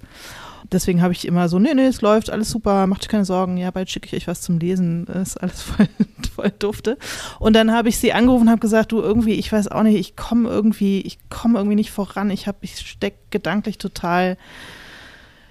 [0.71, 3.57] Deswegen habe ich immer so, nee, nee, es läuft, alles super, macht euch keine Sorgen,
[3.57, 5.87] ja, bald schicke ich euch was zum Lesen, ist alles voll,
[6.35, 6.97] voll dufte.
[7.39, 9.97] Und dann habe ich sie angerufen und habe gesagt, du irgendwie, ich weiß auch nicht,
[9.99, 14.37] ich komme irgendwie, ich komme irgendwie nicht voran, ich habe, ich stecke gedanklich total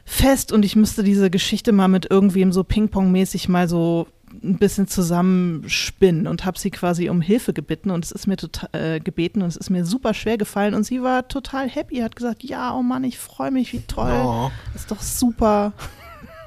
[0.04, 4.06] fest und ich müsste diese Geschichte mal mit irgendwem so Ping-Pong-mäßig mal so
[4.42, 8.68] ein bisschen zusammenspinnen und habe sie quasi um Hilfe gebeten und es ist mir total
[8.72, 12.16] äh, gebeten und es ist mir super schwer gefallen und sie war total happy, hat
[12.16, 14.50] gesagt, ja, oh Mann, ich freue mich, wie toll, oh.
[14.74, 15.72] ist doch super.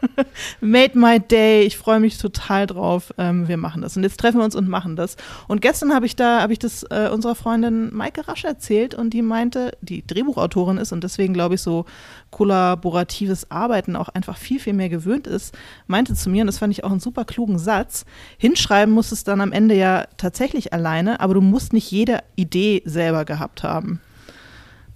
[0.61, 1.63] Made my day.
[1.63, 3.13] Ich freue mich total drauf.
[3.17, 3.97] Ähm, wir machen das.
[3.97, 5.17] Und jetzt treffen wir uns und machen das.
[5.47, 9.11] Und gestern habe ich da, habe ich das äh, unserer Freundin Maike Rasch erzählt und
[9.11, 11.85] die meinte, die Drehbuchautorin ist und deswegen glaube ich so
[12.29, 15.55] kollaboratives Arbeiten auch einfach viel, viel mehr gewöhnt ist,
[15.87, 18.05] meinte zu mir, und das fand ich auch einen super klugen Satz,
[18.37, 22.81] hinschreiben muss es dann am Ende ja tatsächlich alleine, aber du musst nicht jede Idee
[22.85, 23.99] selber gehabt haben.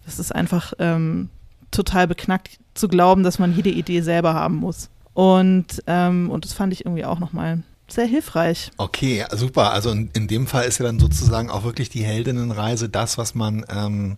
[0.06, 1.30] Das ist einfach ähm,
[1.72, 4.90] total beknackt zu glauben, dass man jede Idee selber haben muss.
[5.16, 8.72] Und, ähm, und das fand ich irgendwie auch nochmal sehr hilfreich.
[8.78, 9.72] Okay, super.
[9.72, 13.34] Also in, in, dem Fall ist ja dann sozusagen auch wirklich die Heldinnenreise das, was
[13.34, 14.18] man ähm,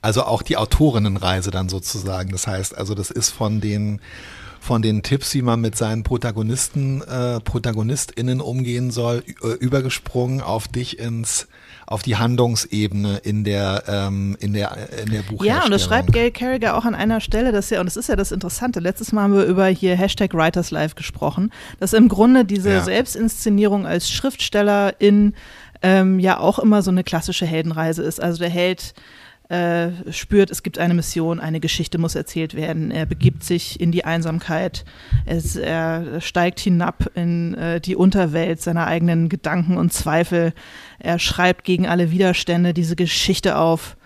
[0.00, 2.30] Also auch die Autorinnenreise dann sozusagen.
[2.30, 4.00] Das heißt, also das ist von den
[4.60, 9.22] von den Tipps, wie man mit seinen Protagonisten, äh, ProtagonistInnen umgehen soll,
[9.60, 11.46] übergesprungen auf dich ins
[11.88, 15.44] auf die Handlungsebene in der, ähm, in der, in der Buchherstellung.
[15.44, 18.10] Ja, und das schreibt Gail Carriger auch an einer Stelle, dass ja, und das ist
[18.10, 22.08] ja das Interessante, letztes Mal haben wir über hier Hashtag Writers Live gesprochen, dass im
[22.08, 22.82] Grunde diese ja.
[22.82, 25.34] Selbstinszenierung als Schriftsteller in
[25.80, 28.20] ähm, ja auch immer so eine klassische Heldenreise ist.
[28.20, 28.94] Also der Held
[29.48, 32.90] äh, spürt, es gibt eine Mission, eine Geschichte muss erzählt werden.
[32.90, 34.84] Er begibt sich in die Einsamkeit,
[35.24, 40.52] es, er steigt hinab in äh, die Unterwelt seiner eigenen Gedanken und Zweifel.
[40.98, 43.96] Er schreibt gegen alle Widerstände diese Geschichte auf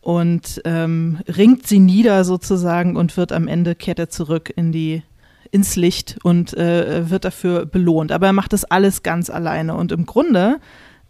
[0.00, 5.02] und ähm, ringt sie nieder sozusagen und wird am Ende kehrt er zurück in die
[5.50, 8.10] ins Licht und äh, wird dafür belohnt.
[8.10, 10.60] Aber er macht das alles ganz alleine und im Grunde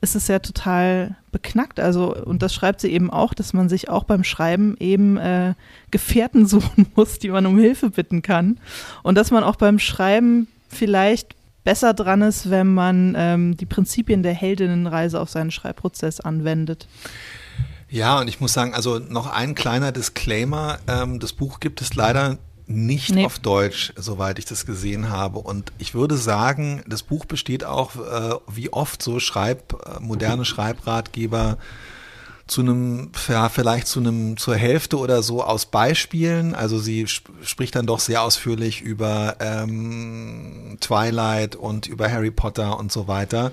[0.03, 1.81] ist es ja total beknackt.
[1.81, 5.55] Also, und das schreibt sie eben auch, dass man sich auch beim Schreiben eben äh,
[5.91, 8.59] Gefährten suchen muss, die man um Hilfe bitten kann.
[9.03, 14.25] Und dass man auch beim Schreiben vielleicht besser dran ist, wenn man ähm, die Prinzipien
[14.25, 16.89] der Heldinnenreise auf seinen Schreibprozess anwendet.
[17.89, 20.79] Ja, und ich muss sagen, also noch ein kleiner Disclaimer.
[20.89, 23.25] Ähm, das Buch gibt es leider nicht nee.
[23.25, 25.39] auf Deutsch, soweit ich das gesehen habe.
[25.39, 30.45] Und ich würde sagen, das Buch besteht auch, äh, wie oft so Schreib, äh, moderne
[30.45, 31.59] Schreibratgeber
[32.47, 36.55] zu einem, ja, vielleicht zu einem, zur Hälfte oder so aus Beispielen.
[36.55, 42.79] Also sie sp spricht dann doch sehr ausführlich über ähm, Twilight und über Harry Potter
[42.79, 43.53] und so weiter.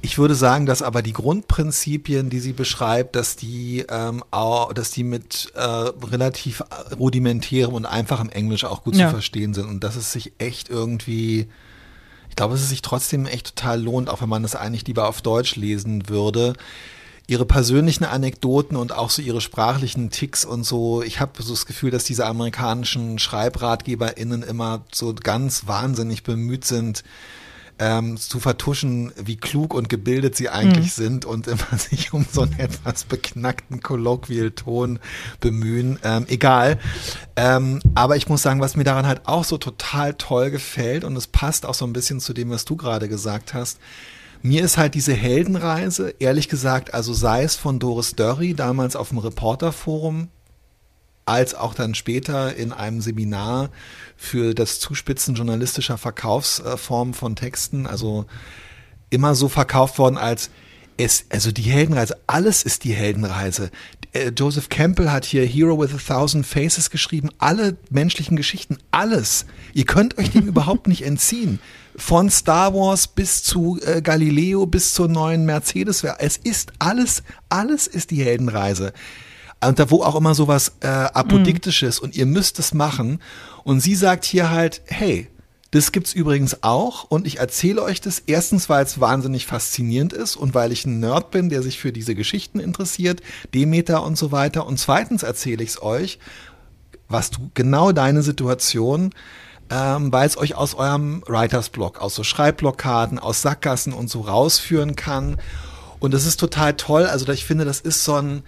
[0.00, 4.92] Ich würde sagen, dass aber die Grundprinzipien, die sie beschreibt, dass die, ähm, auch, dass
[4.92, 6.62] die mit äh, relativ
[6.96, 9.06] rudimentärem und einfachem Englisch auch gut ja.
[9.06, 11.48] zu verstehen sind und dass es sich echt irgendwie,
[12.28, 15.08] ich glaube, dass es sich trotzdem echt total lohnt, auch wenn man es eigentlich lieber
[15.08, 16.54] auf Deutsch lesen würde.
[17.26, 21.02] Ihre persönlichen Anekdoten und auch so ihre sprachlichen Ticks und so.
[21.02, 27.02] Ich habe so das Gefühl, dass diese amerikanischen SchreibratgeberInnen immer so ganz wahnsinnig bemüht sind,
[27.78, 31.02] ähm, zu vertuschen, wie klug und gebildet sie eigentlich mhm.
[31.02, 34.98] sind und immer sich um so einen etwas beknackten Kolloquialton
[35.40, 35.98] bemühen.
[36.02, 36.78] Ähm, egal.
[37.36, 41.16] Ähm, aber ich muss sagen, was mir daran halt auch so total toll gefällt und
[41.16, 43.78] es passt auch so ein bisschen zu dem, was du gerade gesagt hast.
[44.40, 49.08] Mir ist halt diese Heldenreise, ehrlich gesagt, also sei es von Doris Dörry, damals auf
[49.08, 50.28] dem Reporterforum,
[51.28, 53.70] als auch dann später in einem Seminar
[54.16, 58.24] für das Zuspitzen journalistischer Verkaufsformen von Texten, also
[59.10, 60.50] immer so verkauft worden als
[60.96, 63.70] es, also die Heldenreise, alles ist die Heldenreise.
[64.12, 69.46] Äh, Joseph Campbell hat hier Hero with a Thousand Faces geschrieben, alle menschlichen Geschichten, alles.
[69.74, 71.60] Ihr könnt euch dem überhaupt nicht entziehen.
[71.94, 76.02] Von Star Wars bis zu äh, Galileo bis zur neuen Mercedes.
[76.04, 78.92] Es ist alles, alles ist die Heldenreise
[79.64, 82.04] und da wo auch immer sowas äh, apodiktisches mhm.
[82.04, 83.20] und ihr müsst es machen.
[83.64, 85.28] Und sie sagt hier halt, hey,
[85.70, 90.36] das gibt's übrigens auch und ich erzähle euch das erstens, weil es wahnsinnig faszinierend ist
[90.36, 93.20] und weil ich ein Nerd bin, der sich für diese Geschichten interessiert,
[93.52, 94.66] Demeter und so weiter.
[94.66, 96.18] Und zweitens erzähle ich es euch,
[97.08, 99.10] was du genau deine Situation,
[99.68, 104.22] ähm, weil es euch aus eurem Writers Block, aus so Schreibblockaden, aus Sackgassen und so
[104.22, 105.36] rausführen kann.
[105.98, 107.04] Und das ist total toll.
[107.04, 108.42] Also ich finde, das ist so ein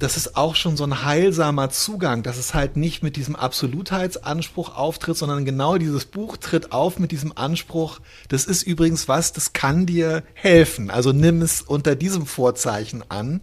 [0.00, 4.74] das ist auch schon so ein heilsamer Zugang, dass es halt nicht mit diesem Absolutheitsanspruch
[4.74, 9.52] auftritt, sondern genau dieses Buch tritt auf mit diesem Anspruch, das ist übrigens was, das
[9.52, 10.90] kann dir helfen.
[10.90, 13.42] Also nimm es unter diesem Vorzeichen an.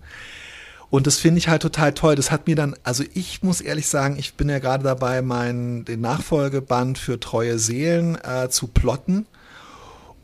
[0.90, 2.16] Und das finde ich halt total toll.
[2.16, 5.86] Das hat mir dann, also ich muss ehrlich sagen, ich bin ja gerade dabei, meinen,
[5.86, 9.28] den Nachfolgeband für treue Seelen äh, zu plotten.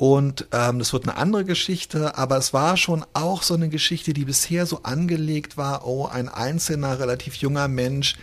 [0.04, 4.12] Und ähm, das wird eine andere Geschichte, aber es war schon auch so eine Geschichte,
[4.12, 8.18] die bisher so angelegt war, oh, ein einzelner, relativ junger Mensch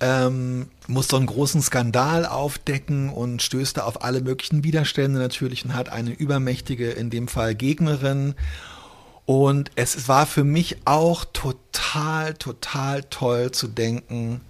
[0.00, 5.66] ähm, muss so einen großen Skandal aufdecken und stößt da auf alle möglichen Widerstände natürlich
[5.66, 8.34] und hat eine übermächtige, in dem Fall Gegnerin.
[9.26, 14.40] Und es war für mich auch total, total toll zu denken,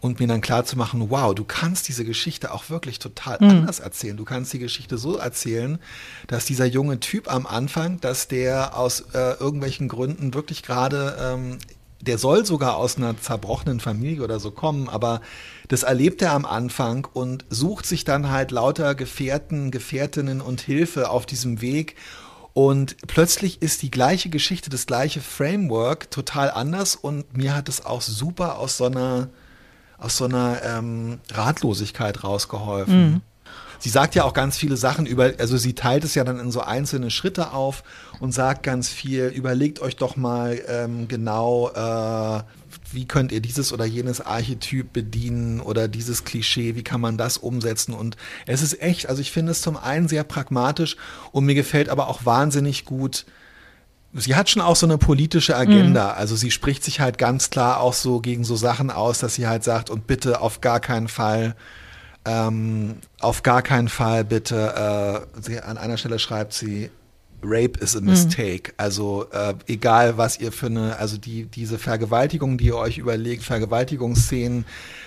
[0.00, 3.50] und mir dann klar zu machen, wow, du kannst diese Geschichte auch wirklich total mhm.
[3.50, 4.16] anders erzählen.
[4.16, 5.78] Du kannst die Geschichte so erzählen,
[6.26, 11.58] dass dieser junge Typ am Anfang, dass der aus äh, irgendwelchen Gründen wirklich gerade, ähm,
[12.00, 15.20] der soll sogar aus einer zerbrochenen Familie oder so kommen, aber
[15.68, 21.10] das erlebt er am Anfang und sucht sich dann halt lauter Gefährten, Gefährtinnen und Hilfe
[21.10, 21.96] auf diesem Weg
[22.54, 27.84] und plötzlich ist die gleiche Geschichte, das gleiche Framework total anders und mir hat es
[27.84, 29.28] auch super aus so einer
[30.00, 33.12] aus so einer ähm, Ratlosigkeit rausgeholfen.
[33.12, 33.20] Mhm.
[33.78, 36.50] sie sagt ja auch ganz viele Sachen über, also sie teilt es ja dann in
[36.50, 37.82] so einzelne Schritte auf
[38.18, 42.42] und sagt ganz viel, überlegt euch doch mal ähm, genau, äh,
[42.92, 47.36] wie könnt ihr dieses oder jenes Archetyp bedienen oder dieses Klischee, wie kann man das
[47.36, 47.94] umsetzen?
[47.94, 50.96] Und es ist echt, also ich finde es zum einen sehr pragmatisch
[51.32, 53.26] und mir gefällt aber auch wahnsinnig gut,
[54.12, 56.12] sie hat schon auch so eine politische Agenda.
[56.12, 56.18] Mhm.
[56.18, 59.46] Also sie spricht sich halt ganz klar auch so gegen so Sachen aus, dass sie
[59.46, 61.54] halt sagt, und bitte auf gar keinen Fall,
[62.24, 66.90] ähm, auf gar keinen Fall bitte, äh, sie, an einer Stelle schreibt sie,
[67.42, 68.70] Rape is a mistake.
[68.70, 68.74] Mhm.
[68.76, 73.42] Also äh, egal, was ihr für eine, also die, diese Vergewaltigung, die ihr euch überlegt,
[73.42, 74.64] Vergewaltigungsszenen,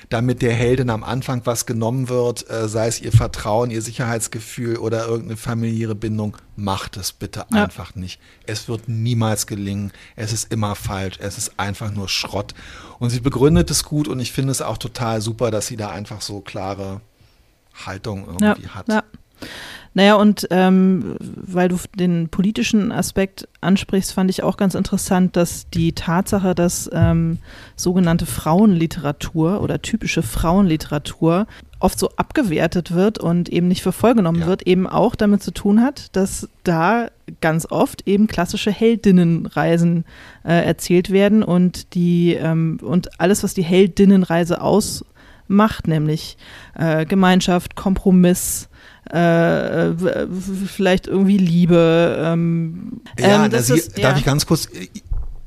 [0.09, 4.77] damit der Heldin am Anfang was genommen wird, äh, sei es ihr Vertrauen, ihr Sicherheitsgefühl
[4.77, 7.63] oder irgendeine familiäre Bindung, macht es bitte ja.
[7.63, 8.19] einfach nicht.
[8.45, 9.91] Es wird niemals gelingen.
[10.15, 11.17] Es ist immer falsch.
[11.19, 12.53] Es ist einfach nur Schrott.
[12.99, 15.89] Und sie begründet es gut und ich finde es auch total super, dass sie da
[15.89, 17.01] einfach so klare
[17.85, 18.75] Haltung irgendwie ja.
[18.75, 18.87] hat.
[18.87, 19.03] Ja.
[19.95, 25.69] Naja, und ähm, weil du den politischen Aspekt ansprichst, fand ich auch ganz interessant, dass
[25.69, 27.37] die Tatsache, dass ähm,
[27.75, 31.45] sogenannte Frauenliteratur oder typische Frauenliteratur
[31.79, 34.47] oft so abgewertet wird und eben nicht für voll genommen ja.
[34.47, 37.07] wird, eben auch damit zu tun hat, dass da
[37.41, 40.05] ganz oft eben klassische Heldinnenreisen
[40.43, 46.37] äh, erzählt werden und die ähm, und alles, was die Heldinnenreise ausmacht, nämlich
[46.73, 48.69] äh, Gemeinschaft, Kompromiss,
[49.13, 49.93] äh,
[50.67, 52.17] vielleicht irgendwie Liebe.
[52.19, 54.65] Ähm, ja, ähm, sie, ist, ja, darf ich ganz kurz.
[54.67, 54.87] Äh,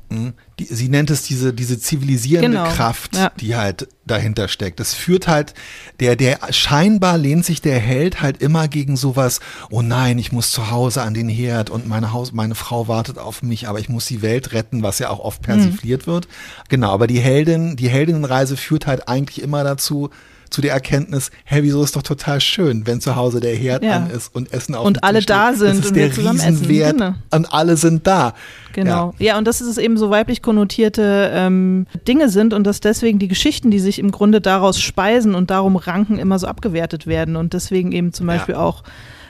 [0.09, 3.29] hm, die, sie nennt es diese, diese zivilisierende genau, Kraft, ja.
[3.41, 4.79] die halt dahinter steckt.
[4.79, 5.53] Das führt halt,
[5.99, 10.51] der, der scheinbar lehnt sich der Held halt immer gegen sowas, oh nein, ich muss
[10.51, 13.89] zu Hause an den Herd und meine Haus, meine Frau wartet auf mich, aber ich
[13.89, 16.11] muss die Welt retten, was ja auch oft persifliert mhm.
[16.11, 16.27] wird.
[16.69, 20.09] Genau, aber die Heldin, die Heldinnenreise führt halt eigentlich immer dazu,
[20.49, 23.97] zu der Erkenntnis, hey, wieso ist doch total schön, wenn zu Hause der Herd ja.
[23.97, 25.35] an ist und Essen auf Und alle steht.
[25.35, 27.13] da sind das ist und der Riesenwert genau.
[27.31, 28.33] und alle sind da.
[28.73, 29.13] Genau.
[29.17, 29.25] Ja.
[29.27, 33.27] ja, und dass es eben so weiblich konnotierte ähm, Dinge sind und dass deswegen die
[33.27, 37.53] Geschichten, die sich im Grunde daraus speisen und darum ranken, immer so abgewertet werden und
[37.53, 38.61] deswegen eben zum Beispiel ja.
[38.61, 38.83] auch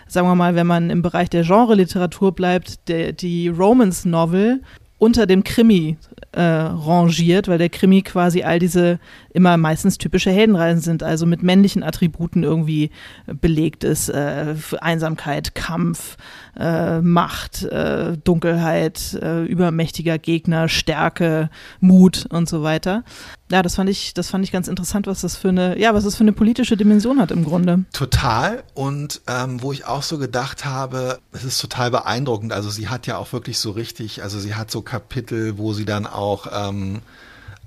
[0.10, 4.62] sagen wir mal, wenn man im Bereich der Genre-Literatur bleibt, der, die Romance-Novel
[5.00, 5.98] unter dem Krimi
[6.32, 9.00] äh, rangiert, weil der Krimi quasi all diese
[9.38, 12.90] immer meistens typische Heldenreisen sind, also mit männlichen Attributen irgendwie
[13.28, 14.10] belegt ist.
[14.10, 16.18] Äh, Einsamkeit, Kampf,
[16.60, 23.04] äh, Macht, äh, Dunkelheit, äh, übermächtiger Gegner, Stärke, Mut und so weiter.
[23.52, 26.04] Ja, das fand ich, das fand ich ganz interessant, was das für eine, ja, was
[26.04, 27.86] das für eine politische Dimension hat im Grunde.
[27.94, 28.64] Total.
[28.74, 32.54] Und ähm, wo ich auch so gedacht habe, es ist total beeindruckend.
[32.54, 35.86] Also sie hat ja auch wirklich so richtig, also sie hat so Kapitel, wo sie
[35.86, 37.02] dann auch, ähm,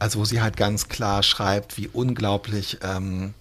[0.00, 3.34] also wo sie halt ganz klar schreibt, wie unglaublich ähm,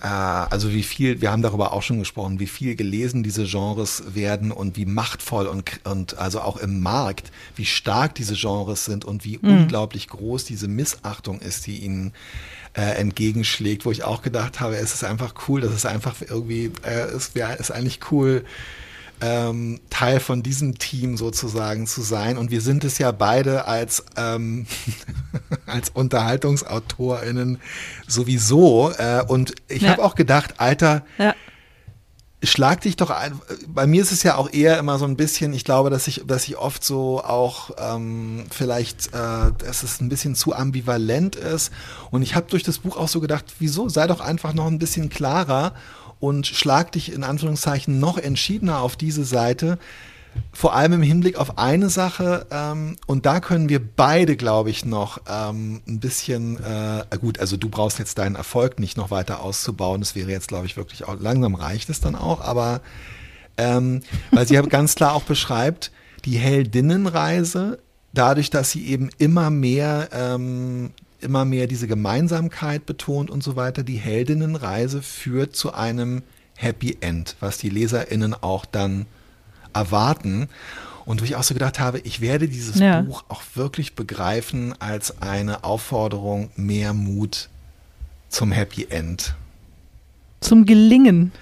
[0.00, 4.02] äh, also wie viel, wir haben darüber auch schon gesprochen, wie viel gelesen diese Genres
[4.14, 9.04] werden und wie machtvoll und, und also auch im Markt, wie stark diese Genres sind
[9.04, 9.58] und wie mhm.
[9.58, 12.12] unglaublich groß diese Missachtung ist, die ihnen
[12.76, 16.72] äh, entgegenschlägt, wo ich auch gedacht habe, es ist einfach cool, das ist einfach irgendwie,
[16.82, 18.44] äh, es wäre ist eigentlich cool,
[19.24, 22.36] ähm, Teil von diesem Team sozusagen zu sein.
[22.36, 24.66] Und wir sind es ja beide als, ähm,
[25.66, 27.58] als UnterhaltungsautorInnen
[28.06, 28.92] sowieso.
[28.98, 29.92] Äh, und ich ja.
[29.92, 31.34] habe auch gedacht, Alter, ja.
[32.42, 33.40] schlag dich doch ein.
[33.66, 36.24] Bei mir ist es ja auch eher immer so ein bisschen, ich glaube, dass ich,
[36.26, 41.72] dass ich oft so auch ähm, vielleicht, äh, dass es ein bisschen zu ambivalent ist.
[42.10, 43.88] Und ich habe durch das Buch auch so gedacht, wieso?
[43.88, 45.72] Sei doch einfach noch ein bisschen klarer
[46.24, 49.78] und schlag dich in Anführungszeichen noch entschiedener auf diese Seite.
[50.54, 54.86] Vor allem im Hinblick auf eine Sache, ähm, und da können wir beide, glaube ich,
[54.86, 59.40] noch ähm, ein bisschen, äh, gut, also du brauchst jetzt deinen Erfolg nicht noch weiter
[59.40, 60.00] auszubauen.
[60.00, 62.80] Das wäre jetzt, glaube ich, wirklich auch, langsam reicht es dann auch, aber
[63.58, 65.92] ähm, weil sie ja ganz klar auch beschreibt,
[66.24, 67.78] die Heldinnenreise,
[68.14, 70.90] dadurch, dass sie eben immer mehr ähm,
[71.24, 73.82] immer mehr diese Gemeinsamkeit betont und so weiter.
[73.82, 76.22] Die Heldinnenreise führt zu einem
[76.56, 79.06] Happy End, was die LeserInnen auch dann
[79.72, 80.48] erwarten.
[81.04, 83.02] Und wo ich auch so gedacht habe, ich werde dieses ja.
[83.02, 87.50] Buch auch wirklich begreifen als eine Aufforderung, mehr Mut
[88.30, 89.34] zum Happy End.
[90.40, 91.32] Zum Gelingen.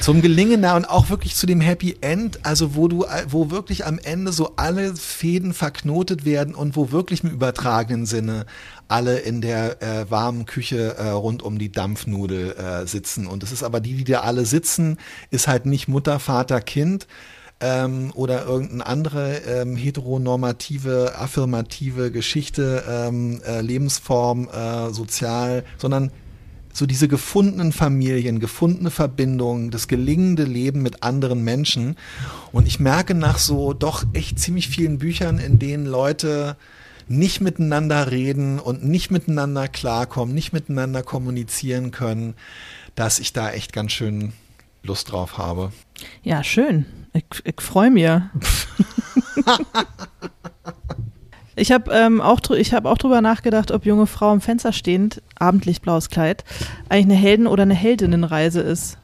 [0.00, 3.86] Zum Gelingen, na, und auch wirklich zu dem Happy End, also wo du, wo wirklich
[3.86, 8.46] am Ende so alle Fäden verknotet werden und wo wirklich im übertragenen Sinne
[8.92, 13.26] alle in der äh, warmen Küche äh, rund um die Dampfnudel äh, sitzen.
[13.26, 14.98] Und es ist aber die, die da alle sitzen,
[15.30, 17.06] ist halt nicht Mutter, Vater, Kind
[17.60, 26.10] ähm, oder irgendeine andere ähm, heteronormative, affirmative Geschichte, ähm, äh, Lebensform, äh, sozial, sondern
[26.74, 31.96] so diese gefundenen Familien, gefundene Verbindungen, das gelingende Leben mit anderen Menschen.
[32.50, 36.56] Und ich merke nach so doch echt ziemlich vielen Büchern, in denen Leute
[37.08, 42.34] nicht miteinander reden und nicht miteinander klarkommen, nicht miteinander kommunizieren können,
[42.94, 44.32] dass ich da echt ganz schön
[44.82, 45.72] Lust drauf habe.
[46.22, 46.86] Ja, schön.
[47.12, 48.08] Ich, ich freue mich.
[51.54, 55.82] Ich habe ähm, auch, hab auch drüber nachgedacht, ob junge Frau am Fenster stehend, abendlich
[55.82, 56.44] blaues Kleid,
[56.88, 58.96] eigentlich eine Helden- oder eine Heldinnenreise ist.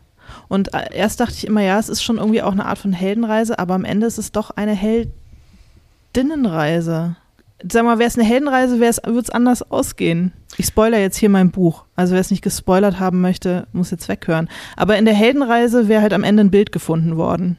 [0.48, 2.94] Und äh, erst dachte ich immer, ja, es ist schon irgendwie auch eine Art von
[2.94, 4.74] Heldenreise, aber am Ende ist es doch eine
[6.14, 7.16] Heldinnenreise.
[7.70, 10.32] Sag mal, wäre es eine Heldenreise, würde es anders ausgehen.
[10.56, 11.84] Ich spoiler jetzt hier mein Buch.
[11.96, 14.48] Also wer es nicht gespoilert haben möchte, muss jetzt weghören.
[14.76, 17.56] Aber in der Heldenreise wäre halt am Ende ein Bild gefunden worden.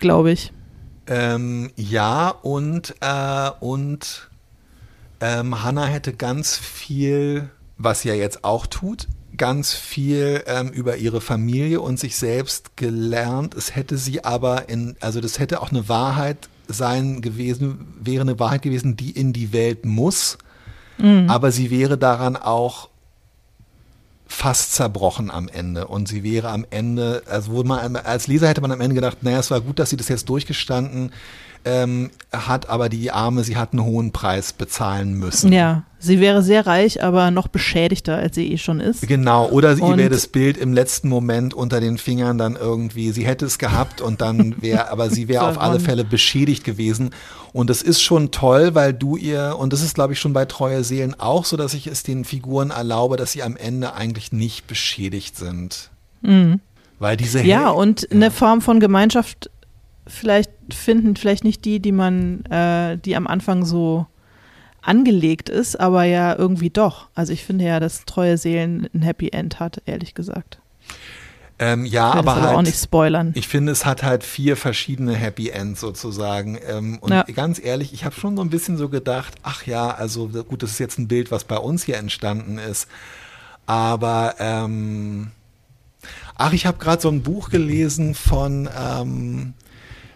[0.00, 0.52] Glaube ich.
[1.06, 4.28] Ähm, ja, und, äh, und
[5.20, 9.06] ähm, Hannah hätte ganz viel, was sie ja jetzt auch tut,
[9.36, 13.54] ganz viel ähm, über ihre Familie und sich selbst gelernt.
[13.54, 18.38] Es hätte sie aber in, also das hätte auch eine Wahrheit sein gewesen, wäre eine
[18.38, 20.38] Wahrheit gewesen, die in die Welt muss.
[20.98, 21.28] Mhm.
[21.28, 22.88] Aber sie wäre daran auch
[24.26, 25.86] fast zerbrochen am Ende.
[25.86, 29.22] Und sie wäre am Ende, also wo man als Leser hätte man am Ende gedacht,
[29.22, 31.12] naja, es war gut, dass sie das jetzt durchgestanden
[31.64, 35.52] ähm, hat, aber die Arme, sie hat einen hohen Preis bezahlen müssen.
[35.52, 39.06] Ja, sie wäre sehr reich, aber noch beschädigter, als sie eh schon ist.
[39.06, 43.26] Genau, oder sie wäre das Bild im letzten Moment unter den Fingern dann irgendwie, sie
[43.26, 47.10] hätte es gehabt und dann wäre, aber sie wäre auf alle Fälle beschädigt gewesen.
[47.52, 50.44] Und das ist schon toll, weil du ihr, und das ist glaube ich schon bei
[50.44, 54.32] Treue Seelen auch so, dass ich es den Figuren erlaube, dass sie am Ende eigentlich
[54.32, 55.90] nicht beschädigt sind.
[56.20, 56.60] Mhm.
[56.98, 59.50] Weil diese Ja, und eine Form von Gemeinschaft
[60.06, 64.06] vielleicht finden, vielleicht nicht die, die man, äh, die am Anfang so
[64.82, 67.08] angelegt ist, aber ja irgendwie doch.
[67.14, 70.58] Also ich finde ja, dass treue Seelen ein Happy End hat, ehrlich gesagt.
[71.58, 73.32] Ähm, ja, aber, aber halt, auch nicht spoilern.
[73.36, 76.58] Ich finde, es hat halt vier verschiedene Happy Ends sozusagen.
[76.68, 77.22] Ähm, und ja.
[77.22, 80.72] ganz ehrlich, ich habe schon so ein bisschen so gedacht, ach ja, also gut, das
[80.72, 82.88] ist jetzt ein Bild, was bei uns hier entstanden ist.
[83.66, 85.30] Aber ähm,
[86.34, 89.54] ach, ich habe gerade so ein Buch gelesen von ähm,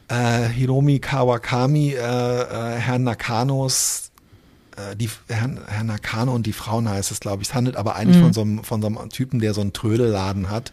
[0.08, 4.10] äh, Hiromi Kawakami, äh, äh, Herrn Nakanos,
[4.76, 7.48] äh, die, Herrn, Herr Nakano und die Frauen heißt es, glaube ich.
[7.48, 8.22] Es handelt aber eigentlich mhm.
[8.24, 10.72] von, so einem, von so einem Typen, der so einen Trödelladen hat.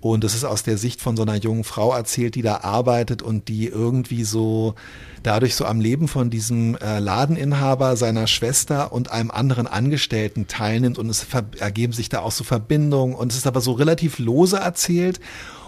[0.00, 3.20] Und es ist aus der Sicht von so einer jungen Frau erzählt, die da arbeitet
[3.20, 4.76] und die irgendwie so
[5.24, 10.98] dadurch so am Leben von diesem äh, Ladeninhaber, seiner Schwester und einem anderen Angestellten teilnimmt
[10.98, 11.26] und es
[11.58, 15.18] ergeben sich da auch so Verbindungen und es ist aber so relativ lose erzählt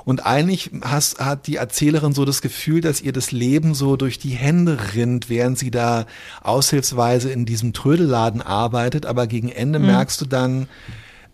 [0.04, 4.18] und eigentlich has, hat die Erzählerin so das Gefühl, dass ihr das Leben so durch
[4.18, 6.06] die Hände rinnt, während sie da
[6.42, 9.06] aushilfsweise in diesem Trödelladen arbeitet.
[9.06, 9.86] Aber gegen Ende mhm.
[9.86, 10.68] merkst du dann,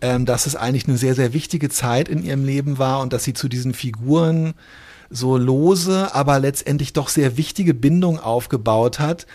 [0.01, 3.23] ähm, dass es eigentlich eine sehr, sehr wichtige Zeit in ihrem Leben war und dass
[3.23, 4.53] sie zu diesen Figuren
[5.09, 9.25] so lose, aber letztendlich doch sehr wichtige Bindung aufgebaut hat.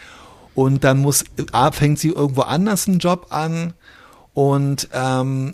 [0.55, 1.25] Und dann muss,
[1.73, 3.73] fängt sie irgendwo anders einen Job an
[4.35, 5.53] und ähm,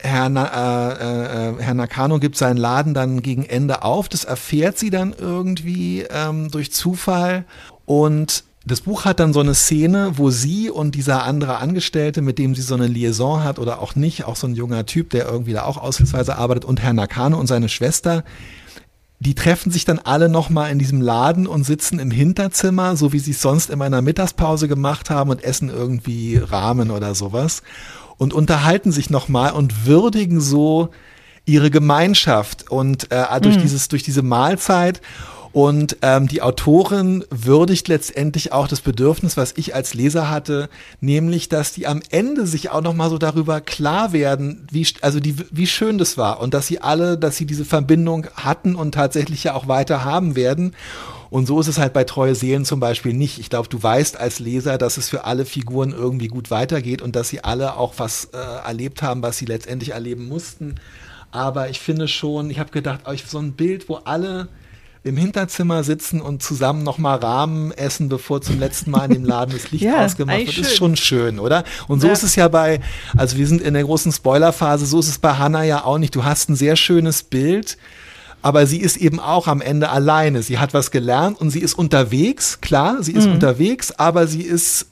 [0.00, 4.08] Herr, Na, äh, äh, Herr Nakano gibt seinen Laden dann gegen Ende auf.
[4.08, 7.44] Das erfährt sie dann irgendwie ähm, durch Zufall.
[7.84, 12.38] Und das Buch hat dann so eine Szene, wo sie und dieser andere Angestellte, mit
[12.38, 15.26] dem sie so eine Liaison hat oder auch nicht, auch so ein junger Typ, der
[15.26, 18.24] irgendwie da auch aushilfsweise arbeitet, und Herr Nakano und seine Schwester,
[19.20, 23.18] die treffen sich dann alle nochmal in diesem Laden und sitzen im Hinterzimmer, so wie
[23.18, 27.62] sie es sonst in meiner Mittagspause gemacht haben und essen irgendwie Rahmen oder sowas
[28.18, 30.90] und unterhalten sich nochmal und würdigen so
[31.46, 33.62] ihre Gemeinschaft und äh, durch mhm.
[33.62, 35.00] dieses durch diese Mahlzeit
[35.52, 40.68] und ähm, die Autorin würdigt letztendlich auch das Bedürfnis, was ich als Leser hatte,
[41.00, 45.20] nämlich, dass die am Ende sich auch noch mal so darüber klar werden, wie also
[45.20, 48.92] die wie schön das war und dass sie alle, dass sie diese Verbindung hatten und
[48.92, 50.74] tatsächlich ja auch weiter haben werden.
[51.30, 53.38] Und so ist es halt bei Treue Seelen zum Beispiel nicht.
[53.38, 57.16] Ich glaube, du weißt als Leser, dass es für alle Figuren irgendwie gut weitergeht und
[57.16, 60.76] dass sie alle auch was äh, erlebt haben, was sie letztendlich erleben mussten.
[61.30, 64.48] Aber ich finde schon, ich habe gedacht, euch so ein Bild, wo alle
[65.04, 69.52] im Hinterzimmer sitzen und zusammen nochmal Rahmen essen, bevor zum letzten Mal in dem Laden
[69.52, 71.64] das Licht ja, ausgemacht wird, ist schon schön, oder?
[71.86, 72.12] Und so ja.
[72.12, 72.80] ist es ja bei,
[73.16, 76.14] also wir sind in der großen Spoilerphase, so ist es bei Hannah ja auch nicht.
[76.14, 77.78] Du hast ein sehr schönes Bild
[78.42, 80.42] aber sie ist eben auch am Ende alleine.
[80.42, 83.34] Sie hat was gelernt und sie ist unterwegs, klar, sie ist mhm.
[83.34, 84.86] unterwegs, aber sie ist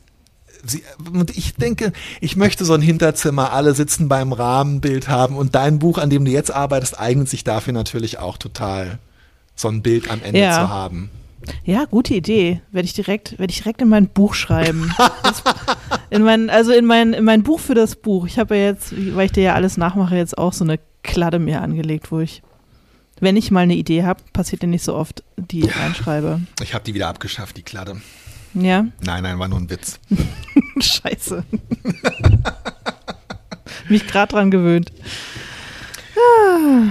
[0.69, 0.83] Sie,
[1.13, 5.79] und ich denke, ich möchte so ein Hinterzimmer, alle sitzen beim Rahmenbild haben und dein
[5.79, 8.99] Buch, an dem du jetzt arbeitest, eignet sich dafür natürlich auch total,
[9.55, 10.55] so ein Bild am Ende ja.
[10.55, 11.11] zu haben.
[11.65, 12.61] Ja, gute Idee.
[12.73, 14.93] Werde ich direkt, werde ich direkt in mein Buch schreiben.
[15.23, 15.43] Das,
[16.11, 18.27] in mein, also in mein, in mein Buch für das Buch.
[18.27, 21.39] Ich habe ja jetzt, weil ich dir ja alles nachmache, jetzt auch so eine Kladde
[21.39, 22.43] mir angelegt, wo ich,
[23.21, 26.41] wenn ich mal eine Idee habe, passiert ja nicht so oft, die ich reinschreibe.
[26.63, 28.01] Ich habe die wieder abgeschafft, die Kladde.
[28.55, 28.87] Ja?
[29.01, 29.99] Nein, nein, war nur ein Witz.
[30.81, 31.45] Scheiße.
[33.89, 34.93] Mich gerade dran gewöhnt.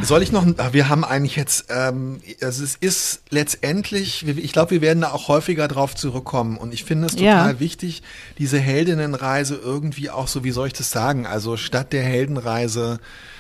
[0.04, 4.82] Soll ich noch, wir haben eigentlich jetzt, ähm, also es ist letztendlich, ich glaube, wir
[4.82, 7.60] werden da auch häufiger drauf zurückkommen und ich finde es total Ja.
[7.60, 8.04] wichtig,
[8.38, 13.00] diese Heldinnenreise irgendwie auch so, wie soll ich das sagen, also statt der Heldenreise,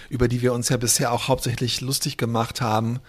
[0.09, 2.99] über die wir uns ja bisher auch hauptsächlich lustig gemacht haben,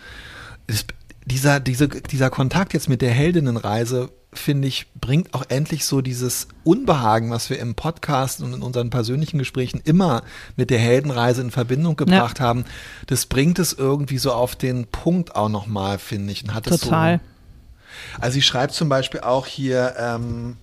[0.67, 0.87] ist
[1.25, 6.47] dieser, diese, dieser Kontakt jetzt mit der Heldinnenreise, finde ich, bringt auch endlich so dieses
[6.63, 10.23] Unbehagen, was wir im Podcast und in unseren persönlichen Gesprächen immer
[10.57, 12.65] mit der Heldenreise in Verbindung gebracht haben,
[13.07, 16.45] das bringt es irgendwie so auf den Punkt auch nochmal, finde ich.
[16.45, 17.19] Und hat es Total.
[17.19, 20.57] So, also sie schreibt zum Beispiel auch hier, ähm,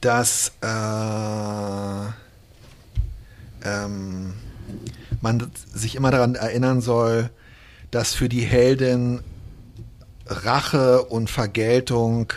[0.00, 2.12] dass äh,
[3.64, 4.34] ähm,
[5.20, 7.30] man sich immer daran erinnern soll,
[7.90, 9.20] dass für die Heldin
[10.26, 12.32] Rache und Vergeltung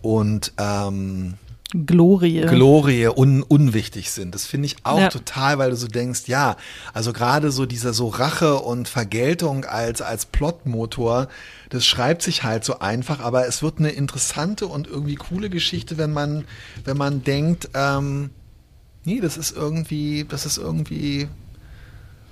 [0.00, 1.34] und ähm,
[1.74, 2.42] Glorie.
[2.42, 4.34] Glorie un, unwichtig sind.
[4.34, 5.08] Das finde ich auch Ja.
[5.08, 6.56] total, weil du so denkst, ja,
[6.92, 11.28] also gerade so dieser so Rache und Vergeltung als, als Plotmotor,
[11.70, 15.96] das schreibt sich halt so einfach, aber es wird eine interessante und irgendwie coole Geschichte,
[15.96, 16.44] wenn man,
[16.84, 18.30] wenn man denkt, ähm,
[19.04, 21.28] nee, das ist irgendwie, das ist irgendwie,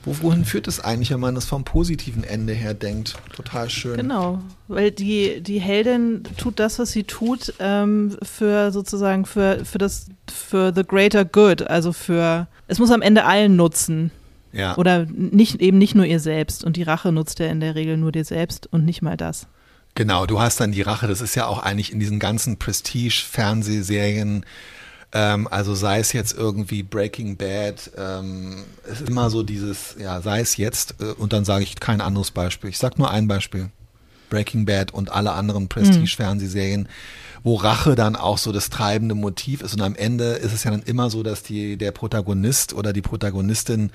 [0.04, 3.16] wo, wohin führt es eigentlich, wenn man das vom positiven Ende her denkt?
[3.34, 3.96] Total schön.
[3.96, 9.78] Genau, weil die, die Heldin tut das, was sie tut, ähm, für sozusagen für, für
[9.78, 14.10] das, für the greater good, also für, es muss am Ende allen nutzen.
[14.52, 14.76] Ja.
[14.76, 16.64] Oder nicht, eben nicht nur ihr selbst.
[16.64, 19.46] Und die Rache nutzt ja in der Regel nur dir selbst und nicht mal das.
[19.94, 24.44] Genau, du hast dann die Rache, das ist ja auch eigentlich in diesen ganzen Prestige-Fernsehserien,
[25.12, 30.20] ähm, also sei es jetzt irgendwie Breaking Bad, ähm, es ist immer so dieses, ja,
[30.20, 32.70] sei es jetzt, äh, und dann sage ich kein anderes Beispiel.
[32.70, 33.70] Ich sage nur ein Beispiel.
[34.28, 36.88] Breaking Bad und alle anderen Prestige-Fernsehserien,
[37.42, 39.74] wo Rache dann auch so das treibende Motiv ist.
[39.74, 43.02] Und am Ende ist es ja dann immer so, dass die, der Protagonist oder die
[43.02, 43.90] Protagonistin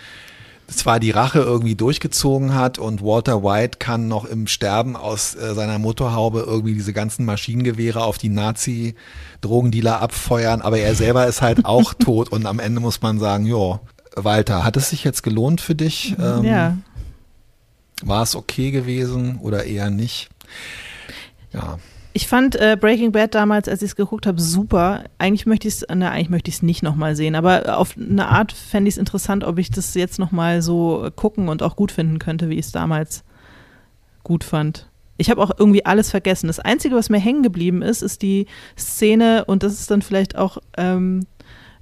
[0.68, 5.53] zwar die Rache irgendwie durchgezogen hat und Walter White kann noch im Sterben aus äh,
[5.53, 11.66] seiner Motorhaube irgendwie diese ganzen Maschinengewehre auf die Nazi-Drogendealer abfeuern, aber er selber ist halt
[11.66, 13.80] auch tot und am Ende muss man sagen, jo,
[14.16, 16.16] Walter, hat es sich jetzt gelohnt für dich?
[16.20, 16.78] Ähm, ja.
[18.03, 20.30] War es okay gewesen oder eher nicht?
[21.53, 21.80] Ja.
[22.18, 25.03] Ich fand äh, Breaking Bad damals, als ich es geguckt habe, super.
[25.18, 28.53] Eigentlich möchte ich es, eigentlich möchte ich es nicht nochmal sehen, aber auf eine Art
[28.53, 32.18] fände ich es interessant, ob ich das jetzt nochmal so gucken und auch gut finden
[32.18, 33.26] könnte, wie ich es damals
[34.24, 34.89] gut fand.
[35.18, 36.47] Ich habe auch irgendwie alles vergessen.
[36.47, 38.45] Das Einzige, was mir hängen geblieben ist, ist die
[38.78, 41.26] Szene, und das ist dann vielleicht auch ähm,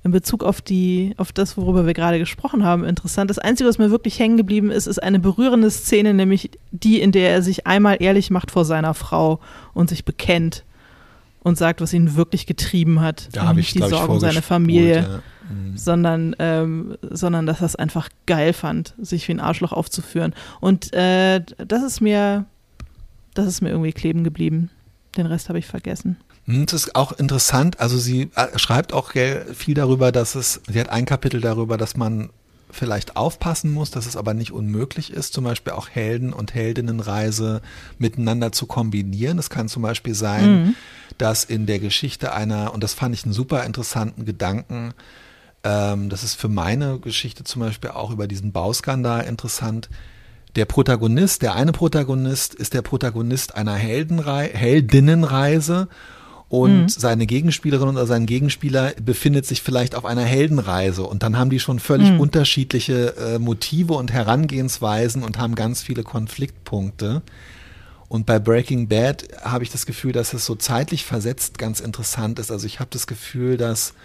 [0.03, 3.29] in Bezug auf die, auf das, worüber wir gerade gesprochen haben, interessant.
[3.29, 7.11] Das Einzige, was mir wirklich hängen geblieben ist, ist eine berührende Szene, nämlich die, in
[7.13, 9.39] der er sich einmal ehrlich macht vor seiner Frau
[9.73, 10.65] und sich bekennt
[11.41, 13.29] und sagt, was ihn wirklich getrieben hat.
[13.31, 15.21] Da habe nicht ich, die Sorgen seiner vorgespult, Familie, Ja.
[15.49, 15.77] Mhm.
[15.77, 20.33] sondern, ähm, sondern dass er es einfach geil fand, sich wie ein Arschloch aufzuführen.
[20.61, 22.45] Und äh, das ist mir,
[23.33, 24.69] das ist mir irgendwie kleben geblieben.
[25.17, 26.17] Den Rest habe ich vergessen.
[26.45, 27.79] Hm, Das ist auch interessant.
[27.79, 31.95] Also sie äh, schreibt auch viel darüber, dass es, sie hat ein Kapitel darüber, dass
[31.97, 32.29] man
[32.69, 37.61] vielleicht aufpassen muss, dass es aber nicht unmöglich ist, zum Beispiel auch Helden- und Heldinnenreise
[37.99, 39.37] miteinander zu kombinieren.
[39.37, 40.75] Es kann zum Beispiel sein,
[41.19, 44.93] dass in der Geschichte einer, und das fand ich einen super interessanten Gedanken,
[45.63, 49.89] ähm, das ist für meine Geschichte zum Beispiel auch über diesen Bauskandal interessant.
[50.55, 55.87] Der Protagonist, der eine Protagonist ist der Protagonist einer Heldenrei Heldinnenreise
[56.53, 61.49] und seine Gegenspielerin oder sein Gegenspieler befindet sich vielleicht auf einer Heldenreise und dann haben
[61.49, 67.23] die schon völlig unterschiedliche äh, Motive und Herangehensweisen und haben ganz viele Konfliktpunkte.
[68.07, 72.37] Und bei Breaking Bad habe ich das Gefühl, dass es so zeitlich versetzt ganz interessant
[72.37, 72.51] ist.
[72.51, 73.95] Also ich habe das Gefühl, dass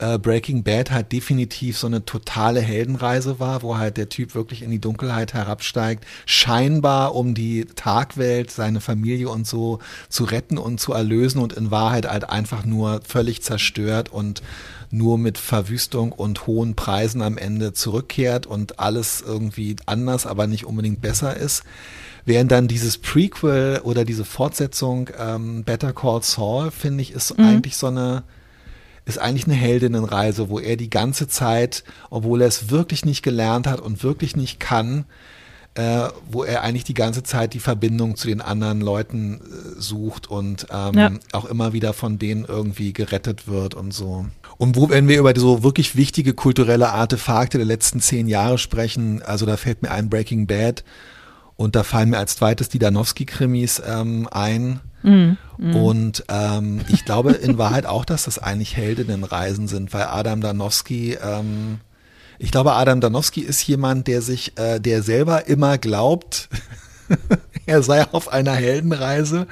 [0.00, 4.62] äh, Breaking Bad halt definitiv so eine totale Heldenreise war, wo halt der Typ wirklich
[4.62, 9.78] in die Dunkelheit herabsteigt, scheinbar um die Tagwelt, seine Familie und so
[10.08, 14.42] zu retten und zu erlösen und in Wahrheit halt einfach nur völlig zerstört und
[14.90, 20.64] nur mit Verwüstung und hohen Preisen am Ende zurückkehrt und alles irgendwie anders, aber nicht
[20.64, 21.62] unbedingt besser ist.
[22.24, 27.76] Während dann dieses Prequel oder diese Fortsetzung ähm, Better Call Saul, finde ich, ist eigentlich
[27.76, 28.24] so eine,
[29.10, 33.66] ist eigentlich eine Heldinnenreise, wo er die ganze Zeit, obwohl er es wirklich nicht gelernt
[33.66, 35.04] hat und wirklich nicht kann,
[35.74, 40.28] äh, wo er eigentlich die ganze Zeit die Verbindung zu den anderen Leuten äh, sucht
[40.28, 41.10] und ähm, Ja.
[41.32, 44.26] auch immer wieder von denen irgendwie gerettet wird und so.
[44.58, 49.22] Und wo, wenn wir über so wirklich wichtige kulturelle Artefakte der letzten zehn Jahre sprechen,
[49.22, 50.82] also da fällt mir ein Breaking Bad
[51.56, 54.80] und da fallen mir als zweites die Danowski-Krimis ähm, ein.
[55.74, 61.18] Und ähm, ich glaube in Wahrheit auch, dass das eigentlich Heldinnenreisen sind, weil Adam Danowski,
[61.22, 61.78] ähm,
[62.38, 66.48] ich glaube, Adam Danowski ist jemand, der sich, äh, der selber immer glaubt,
[67.66, 69.46] er sei auf einer Heldenreise,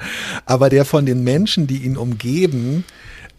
[0.45, 2.85] aber der von den Menschen, die ihn umgeben,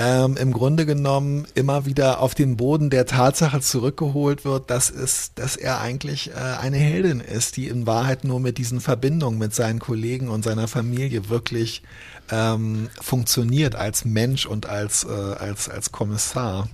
[0.01, 5.35] ähm, im Grunde genommen immer wieder auf den Boden der Tatsache zurückgeholt wird, dass, es,
[5.35, 9.55] dass er eigentlich äh, eine Heldin ist, die in Wahrheit nur mit diesen Verbindungen mit
[9.55, 11.83] seinen Kollegen und seiner Familie wirklich
[12.31, 16.69] ähm, funktioniert als Mensch und als, äh, als, als Kommissar.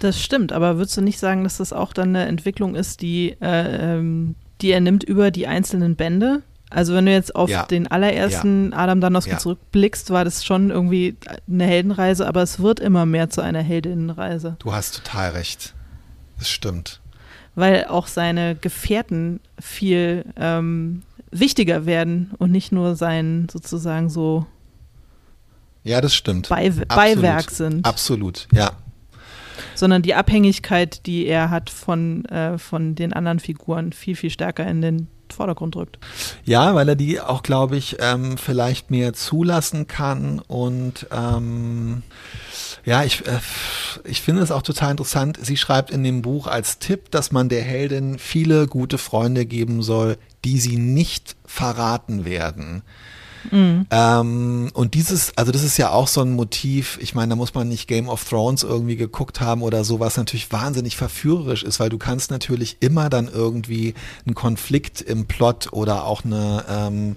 [0.00, 3.36] Das stimmt, aber würdest du nicht sagen, dass das auch dann eine Entwicklung ist, die,
[3.40, 6.42] äh, ähm, die er nimmt über die einzelnen Bände?
[6.70, 7.64] Also wenn du jetzt auf Ja.
[7.64, 9.38] den allerersten Adam Danowski Ja.
[9.38, 11.16] zurückblickst, war das schon irgendwie
[11.50, 15.74] eine Heldenreise, aber es wird immer mehr zu einer Heldinnenreise, Du hast total recht.
[16.38, 17.00] Das stimmt.
[17.54, 21.02] weil auch seine Gefährten viel ähm,
[21.32, 24.46] wichtiger werden und nicht nur sein sozusagen so
[25.84, 26.48] Ja, das stimmt.
[26.50, 26.88] Bei Absolut.
[26.88, 28.72] Beiwerk sind, Absolut, ja.
[29.74, 34.66] sondern die Abhängigkeit, die er hat von, äh, von den anderen Figuren, viel, viel stärker
[34.66, 35.98] in den Vordergrund rückt.
[36.44, 42.02] Ja, weil er die auch, glaube ich, ähm, vielleicht mehr zulassen kann und ähm,
[42.84, 43.38] ja, ich, äh,
[44.04, 45.38] ich finde es auch total interessant.
[45.40, 49.82] Sie schreibt in dem Buch als Tipp, dass man der Heldin viele gute Freunde geben
[49.82, 52.82] soll, die sie nicht verraten werden.
[53.90, 57.54] Ähm, und dieses, also das ist ja auch so ein Motiv, ich meine, da muss
[57.54, 61.80] man nicht Game of Thrones irgendwie geguckt haben oder so, was natürlich wahnsinnig verführerisch ist,
[61.80, 63.94] weil du kannst natürlich immer dann irgendwie
[64.26, 67.16] einen Konflikt im Plot oder auch eine, ähm,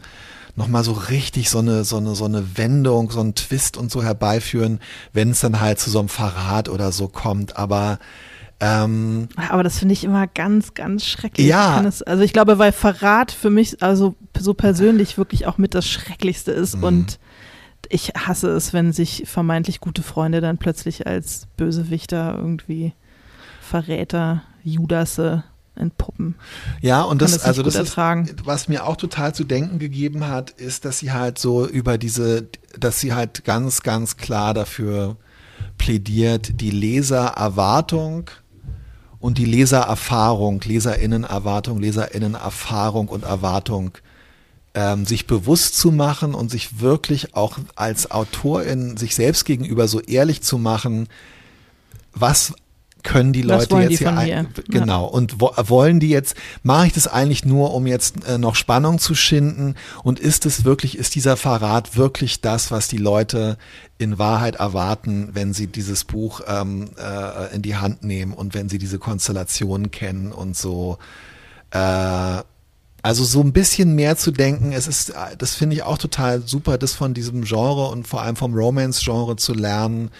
[0.55, 4.03] nochmal so richtig so eine, so eine, so eine Wendung, so einen Twist und so
[4.03, 4.79] herbeiführen,
[5.13, 7.57] wenn es dann halt zu so einem Verrat oder so kommt.
[7.57, 7.99] Aber
[8.61, 11.47] ähm, Aber das finde ich immer ganz, ganz schrecklich.
[11.47, 11.81] Ja.
[11.81, 15.73] Ich es, also ich glaube, weil Verrat für mich also so persönlich wirklich auch mit
[15.73, 16.83] das Schrecklichste ist Mhm.
[16.83, 17.19] und
[17.89, 22.93] ich hasse es, wenn sich vermeintlich gute Freunde dann plötzlich als Bösewichter irgendwie
[23.61, 25.43] Verräter, Judasse
[25.75, 26.35] entpuppen.
[26.81, 27.97] Ja, und das, das also das ist,
[28.43, 32.47] was mir auch total zu denken gegeben hat, ist, dass sie halt so über diese,
[32.79, 35.17] dass sie halt ganz, ganz klar dafür
[35.77, 38.29] plädiert, die Lesererwartung
[39.21, 43.91] und die Lesererfahrung, Leserinnenerwartung, Leserinnenerfahrung und Erwartung
[44.73, 50.01] ähm, sich bewusst zu machen und sich wirklich auch als Autorin sich selbst gegenüber so
[50.01, 51.07] ehrlich zu machen,
[52.13, 52.53] was
[53.03, 55.05] können die Leute jetzt die hier ein, genau.
[55.05, 58.99] Und wo, wollen die jetzt mache ich das eigentlich nur um jetzt äh, noch Spannung
[58.99, 59.75] zu schinden?
[60.03, 63.57] Und ist es wirklich ist dieser Verrat wirklich das was die Leute
[63.97, 68.69] in Wahrheit erwarten wenn sie dieses Buch ähm, äh, in die Hand nehmen und wenn
[68.69, 70.97] sie diese Konstellationen kennen und so?
[71.71, 72.41] Äh,
[73.03, 76.41] also so ein bisschen mehr zu denken, es ist, äh, das finde ich auch total
[76.45, 80.11] super, das von diesem Genre und vor allem vom Romance-Genre zu lernen,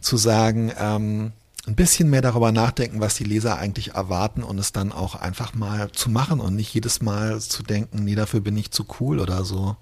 [0.00, 1.32] zu sagen, ähm,
[1.66, 5.54] ein bisschen mehr darüber nachdenken, was die Leser eigentlich erwarten und es dann auch einfach
[5.54, 9.18] mal zu machen und nicht jedes Mal zu denken, nee, dafür bin ich zu cool
[9.18, 9.76] oder so.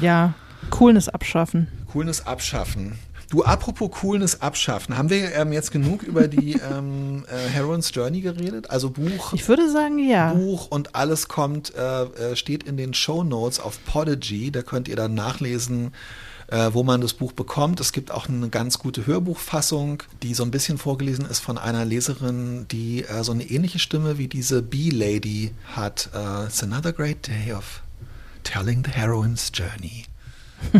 [0.00, 0.34] Ja,
[0.70, 1.68] Coolness abschaffen.
[1.92, 2.98] Coolness abschaffen.
[3.30, 8.20] Du, apropos Coolness abschaffen, haben wir ähm, jetzt genug über die ähm, äh, Heroin's Journey
[8.20, 8.70] geredet?
[8.70, 10.34] Also Buch, Ich würde sagen, ja.
[10.34, 14.50] Buch und alles kommt, äh, äh, steht in den Show Notes auf Podigy.
[14.50, 15.92] Da könnt ihr dann nachlesen,
[16.52, 17.80] äh, wo man das Buch bekommt.
[17.80, 21.84] Es gibt auch eine ganz gute Hörbuchfassung, die so ein bisschen vorgelesen ist von einer
[21.86, 26.10] Leserin, die äh, so eine ähnliche Stimme wie diese Bee-Lady hat.
[26.14, 27.82] Äh, It's another great day of
[28.44, 30.04] telling the heroine's journey.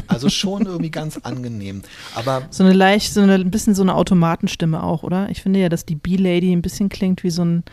[0.08, 1.82] Also schon irgendwie ganz angenehm.
[2.14, 5.30] Aber So eine leicht, so eine, ein bisschen so eine Automatenstimme auch, oder?
[5.30, 7.64] Ich finde ja, dass die B-Lady ein bisschen klingt wie so ein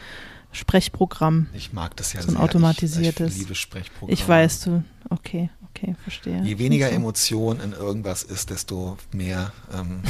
[0.51, 1.47] Sprechprogramm.
[1.53, 2.43] ich mag das ja So ein sehr.
[2.43, 3.27] automatisiertes.
[3.31, 4.13] Ich, ich liebe Sprechprogramme.
[4.13, 4.83] Ich weiß, du.
[5.09, 5.49] Okay,
[5.81, 6.41] okay, verstehe.
[6.43, 6.95] Je weniger So.
[6.95, 10.01] Emotion in irgendwas ist, desto mehr ähm,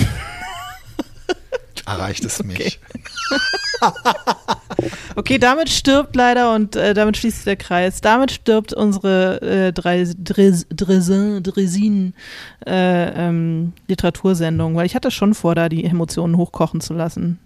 [1.85, 2.79] erreicht es mich.
[5.15, 8.01] Okay, damit stirbt leider und äh, damit schließt der Kreis.
[8.01, 12.13] Damit stirbt unsere äh, drei Dres, Dresin, Dresin
[12.65, 17.39] äh, ähm, Literatursendung, weil ich hatte schon vor, da die Emotionen hochkochen zu lassen.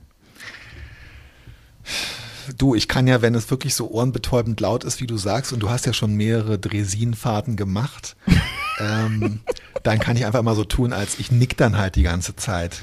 [2.57, 5.59] Du, ich kann ja, wenn es wirklich so ohrenbetäubend laut ist, wie du sagst, und
[5.59, 8.15] du hast ja schon mehrere Dresinfahrten gemacht,
[8.79, 9.39] ähm,
[9.83, 12.81] dann kann ich einfach mal so tun, als ich nick dann halt die ganze Zeit.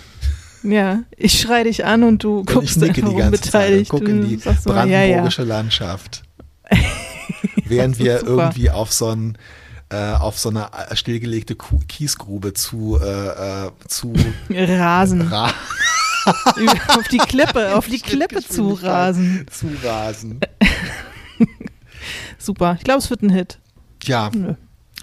[0.62, 3.88] Ja, ich schrei dich an und du Und guckst ich nicke die ganze Zeit und
[3.88, 4.98] gucke in die sagst immer, ja, ja.
[4.98, 6.22] brandenburgische Landschaft.
[7.64, 8.30] während wir Super.
[8.30, 9.38] irgendwie auf so ein
[9.88, 14.12] äh, auf so eine äh, stillgelegte Kiesgrube zu äh, äh, zu
[14.50, 15.22] Rasen.
[15.22, 15.52] ra
[16.88, 19.46] auf die Klippe, auf die Klippe zu rasen.
[19.50, 20.40] zu rasen.
[22.38, 22.76] Super.
[22.78, 23.58] Ich glaube, es wird ein Hit.
[24.04, 24.54] Ja, Nö.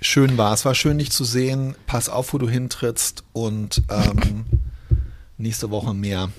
[0.01, 0.65] schön war es.
[0.65, 1.76] War schön, dich zu sehen.
[1.86, 4.45] Pass auf, wo du hintrittst und ähm,
[5.38, 6.30] nächste Woche mehr.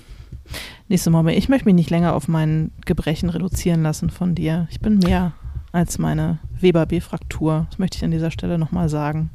[0.87, 1.37] Nächste Mal mehr.
[1.37, 4.67] Ich möchte mich nicht länger auf mein Gebrechen reduzieren lassen von dir.
[4.71, 5.33] Ich bin mehr
[5.71, 7.67] als meine Weber B-Fraktur.
[7.69, 9.29] Das möchte ich an dieser Stelle nochmal sagen.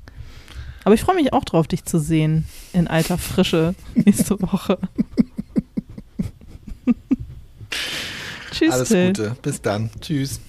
[0.85, 4.79] Aber ich freue mich auch drauf, dich zu sehen in alter Frische nächste Woche.
[8.55, 8.73] Tschüss.
[8.73, 9.37] Alles Gute.
[9.43, 9.91] Bis dann.
[10.01, 10.41] Tschüss.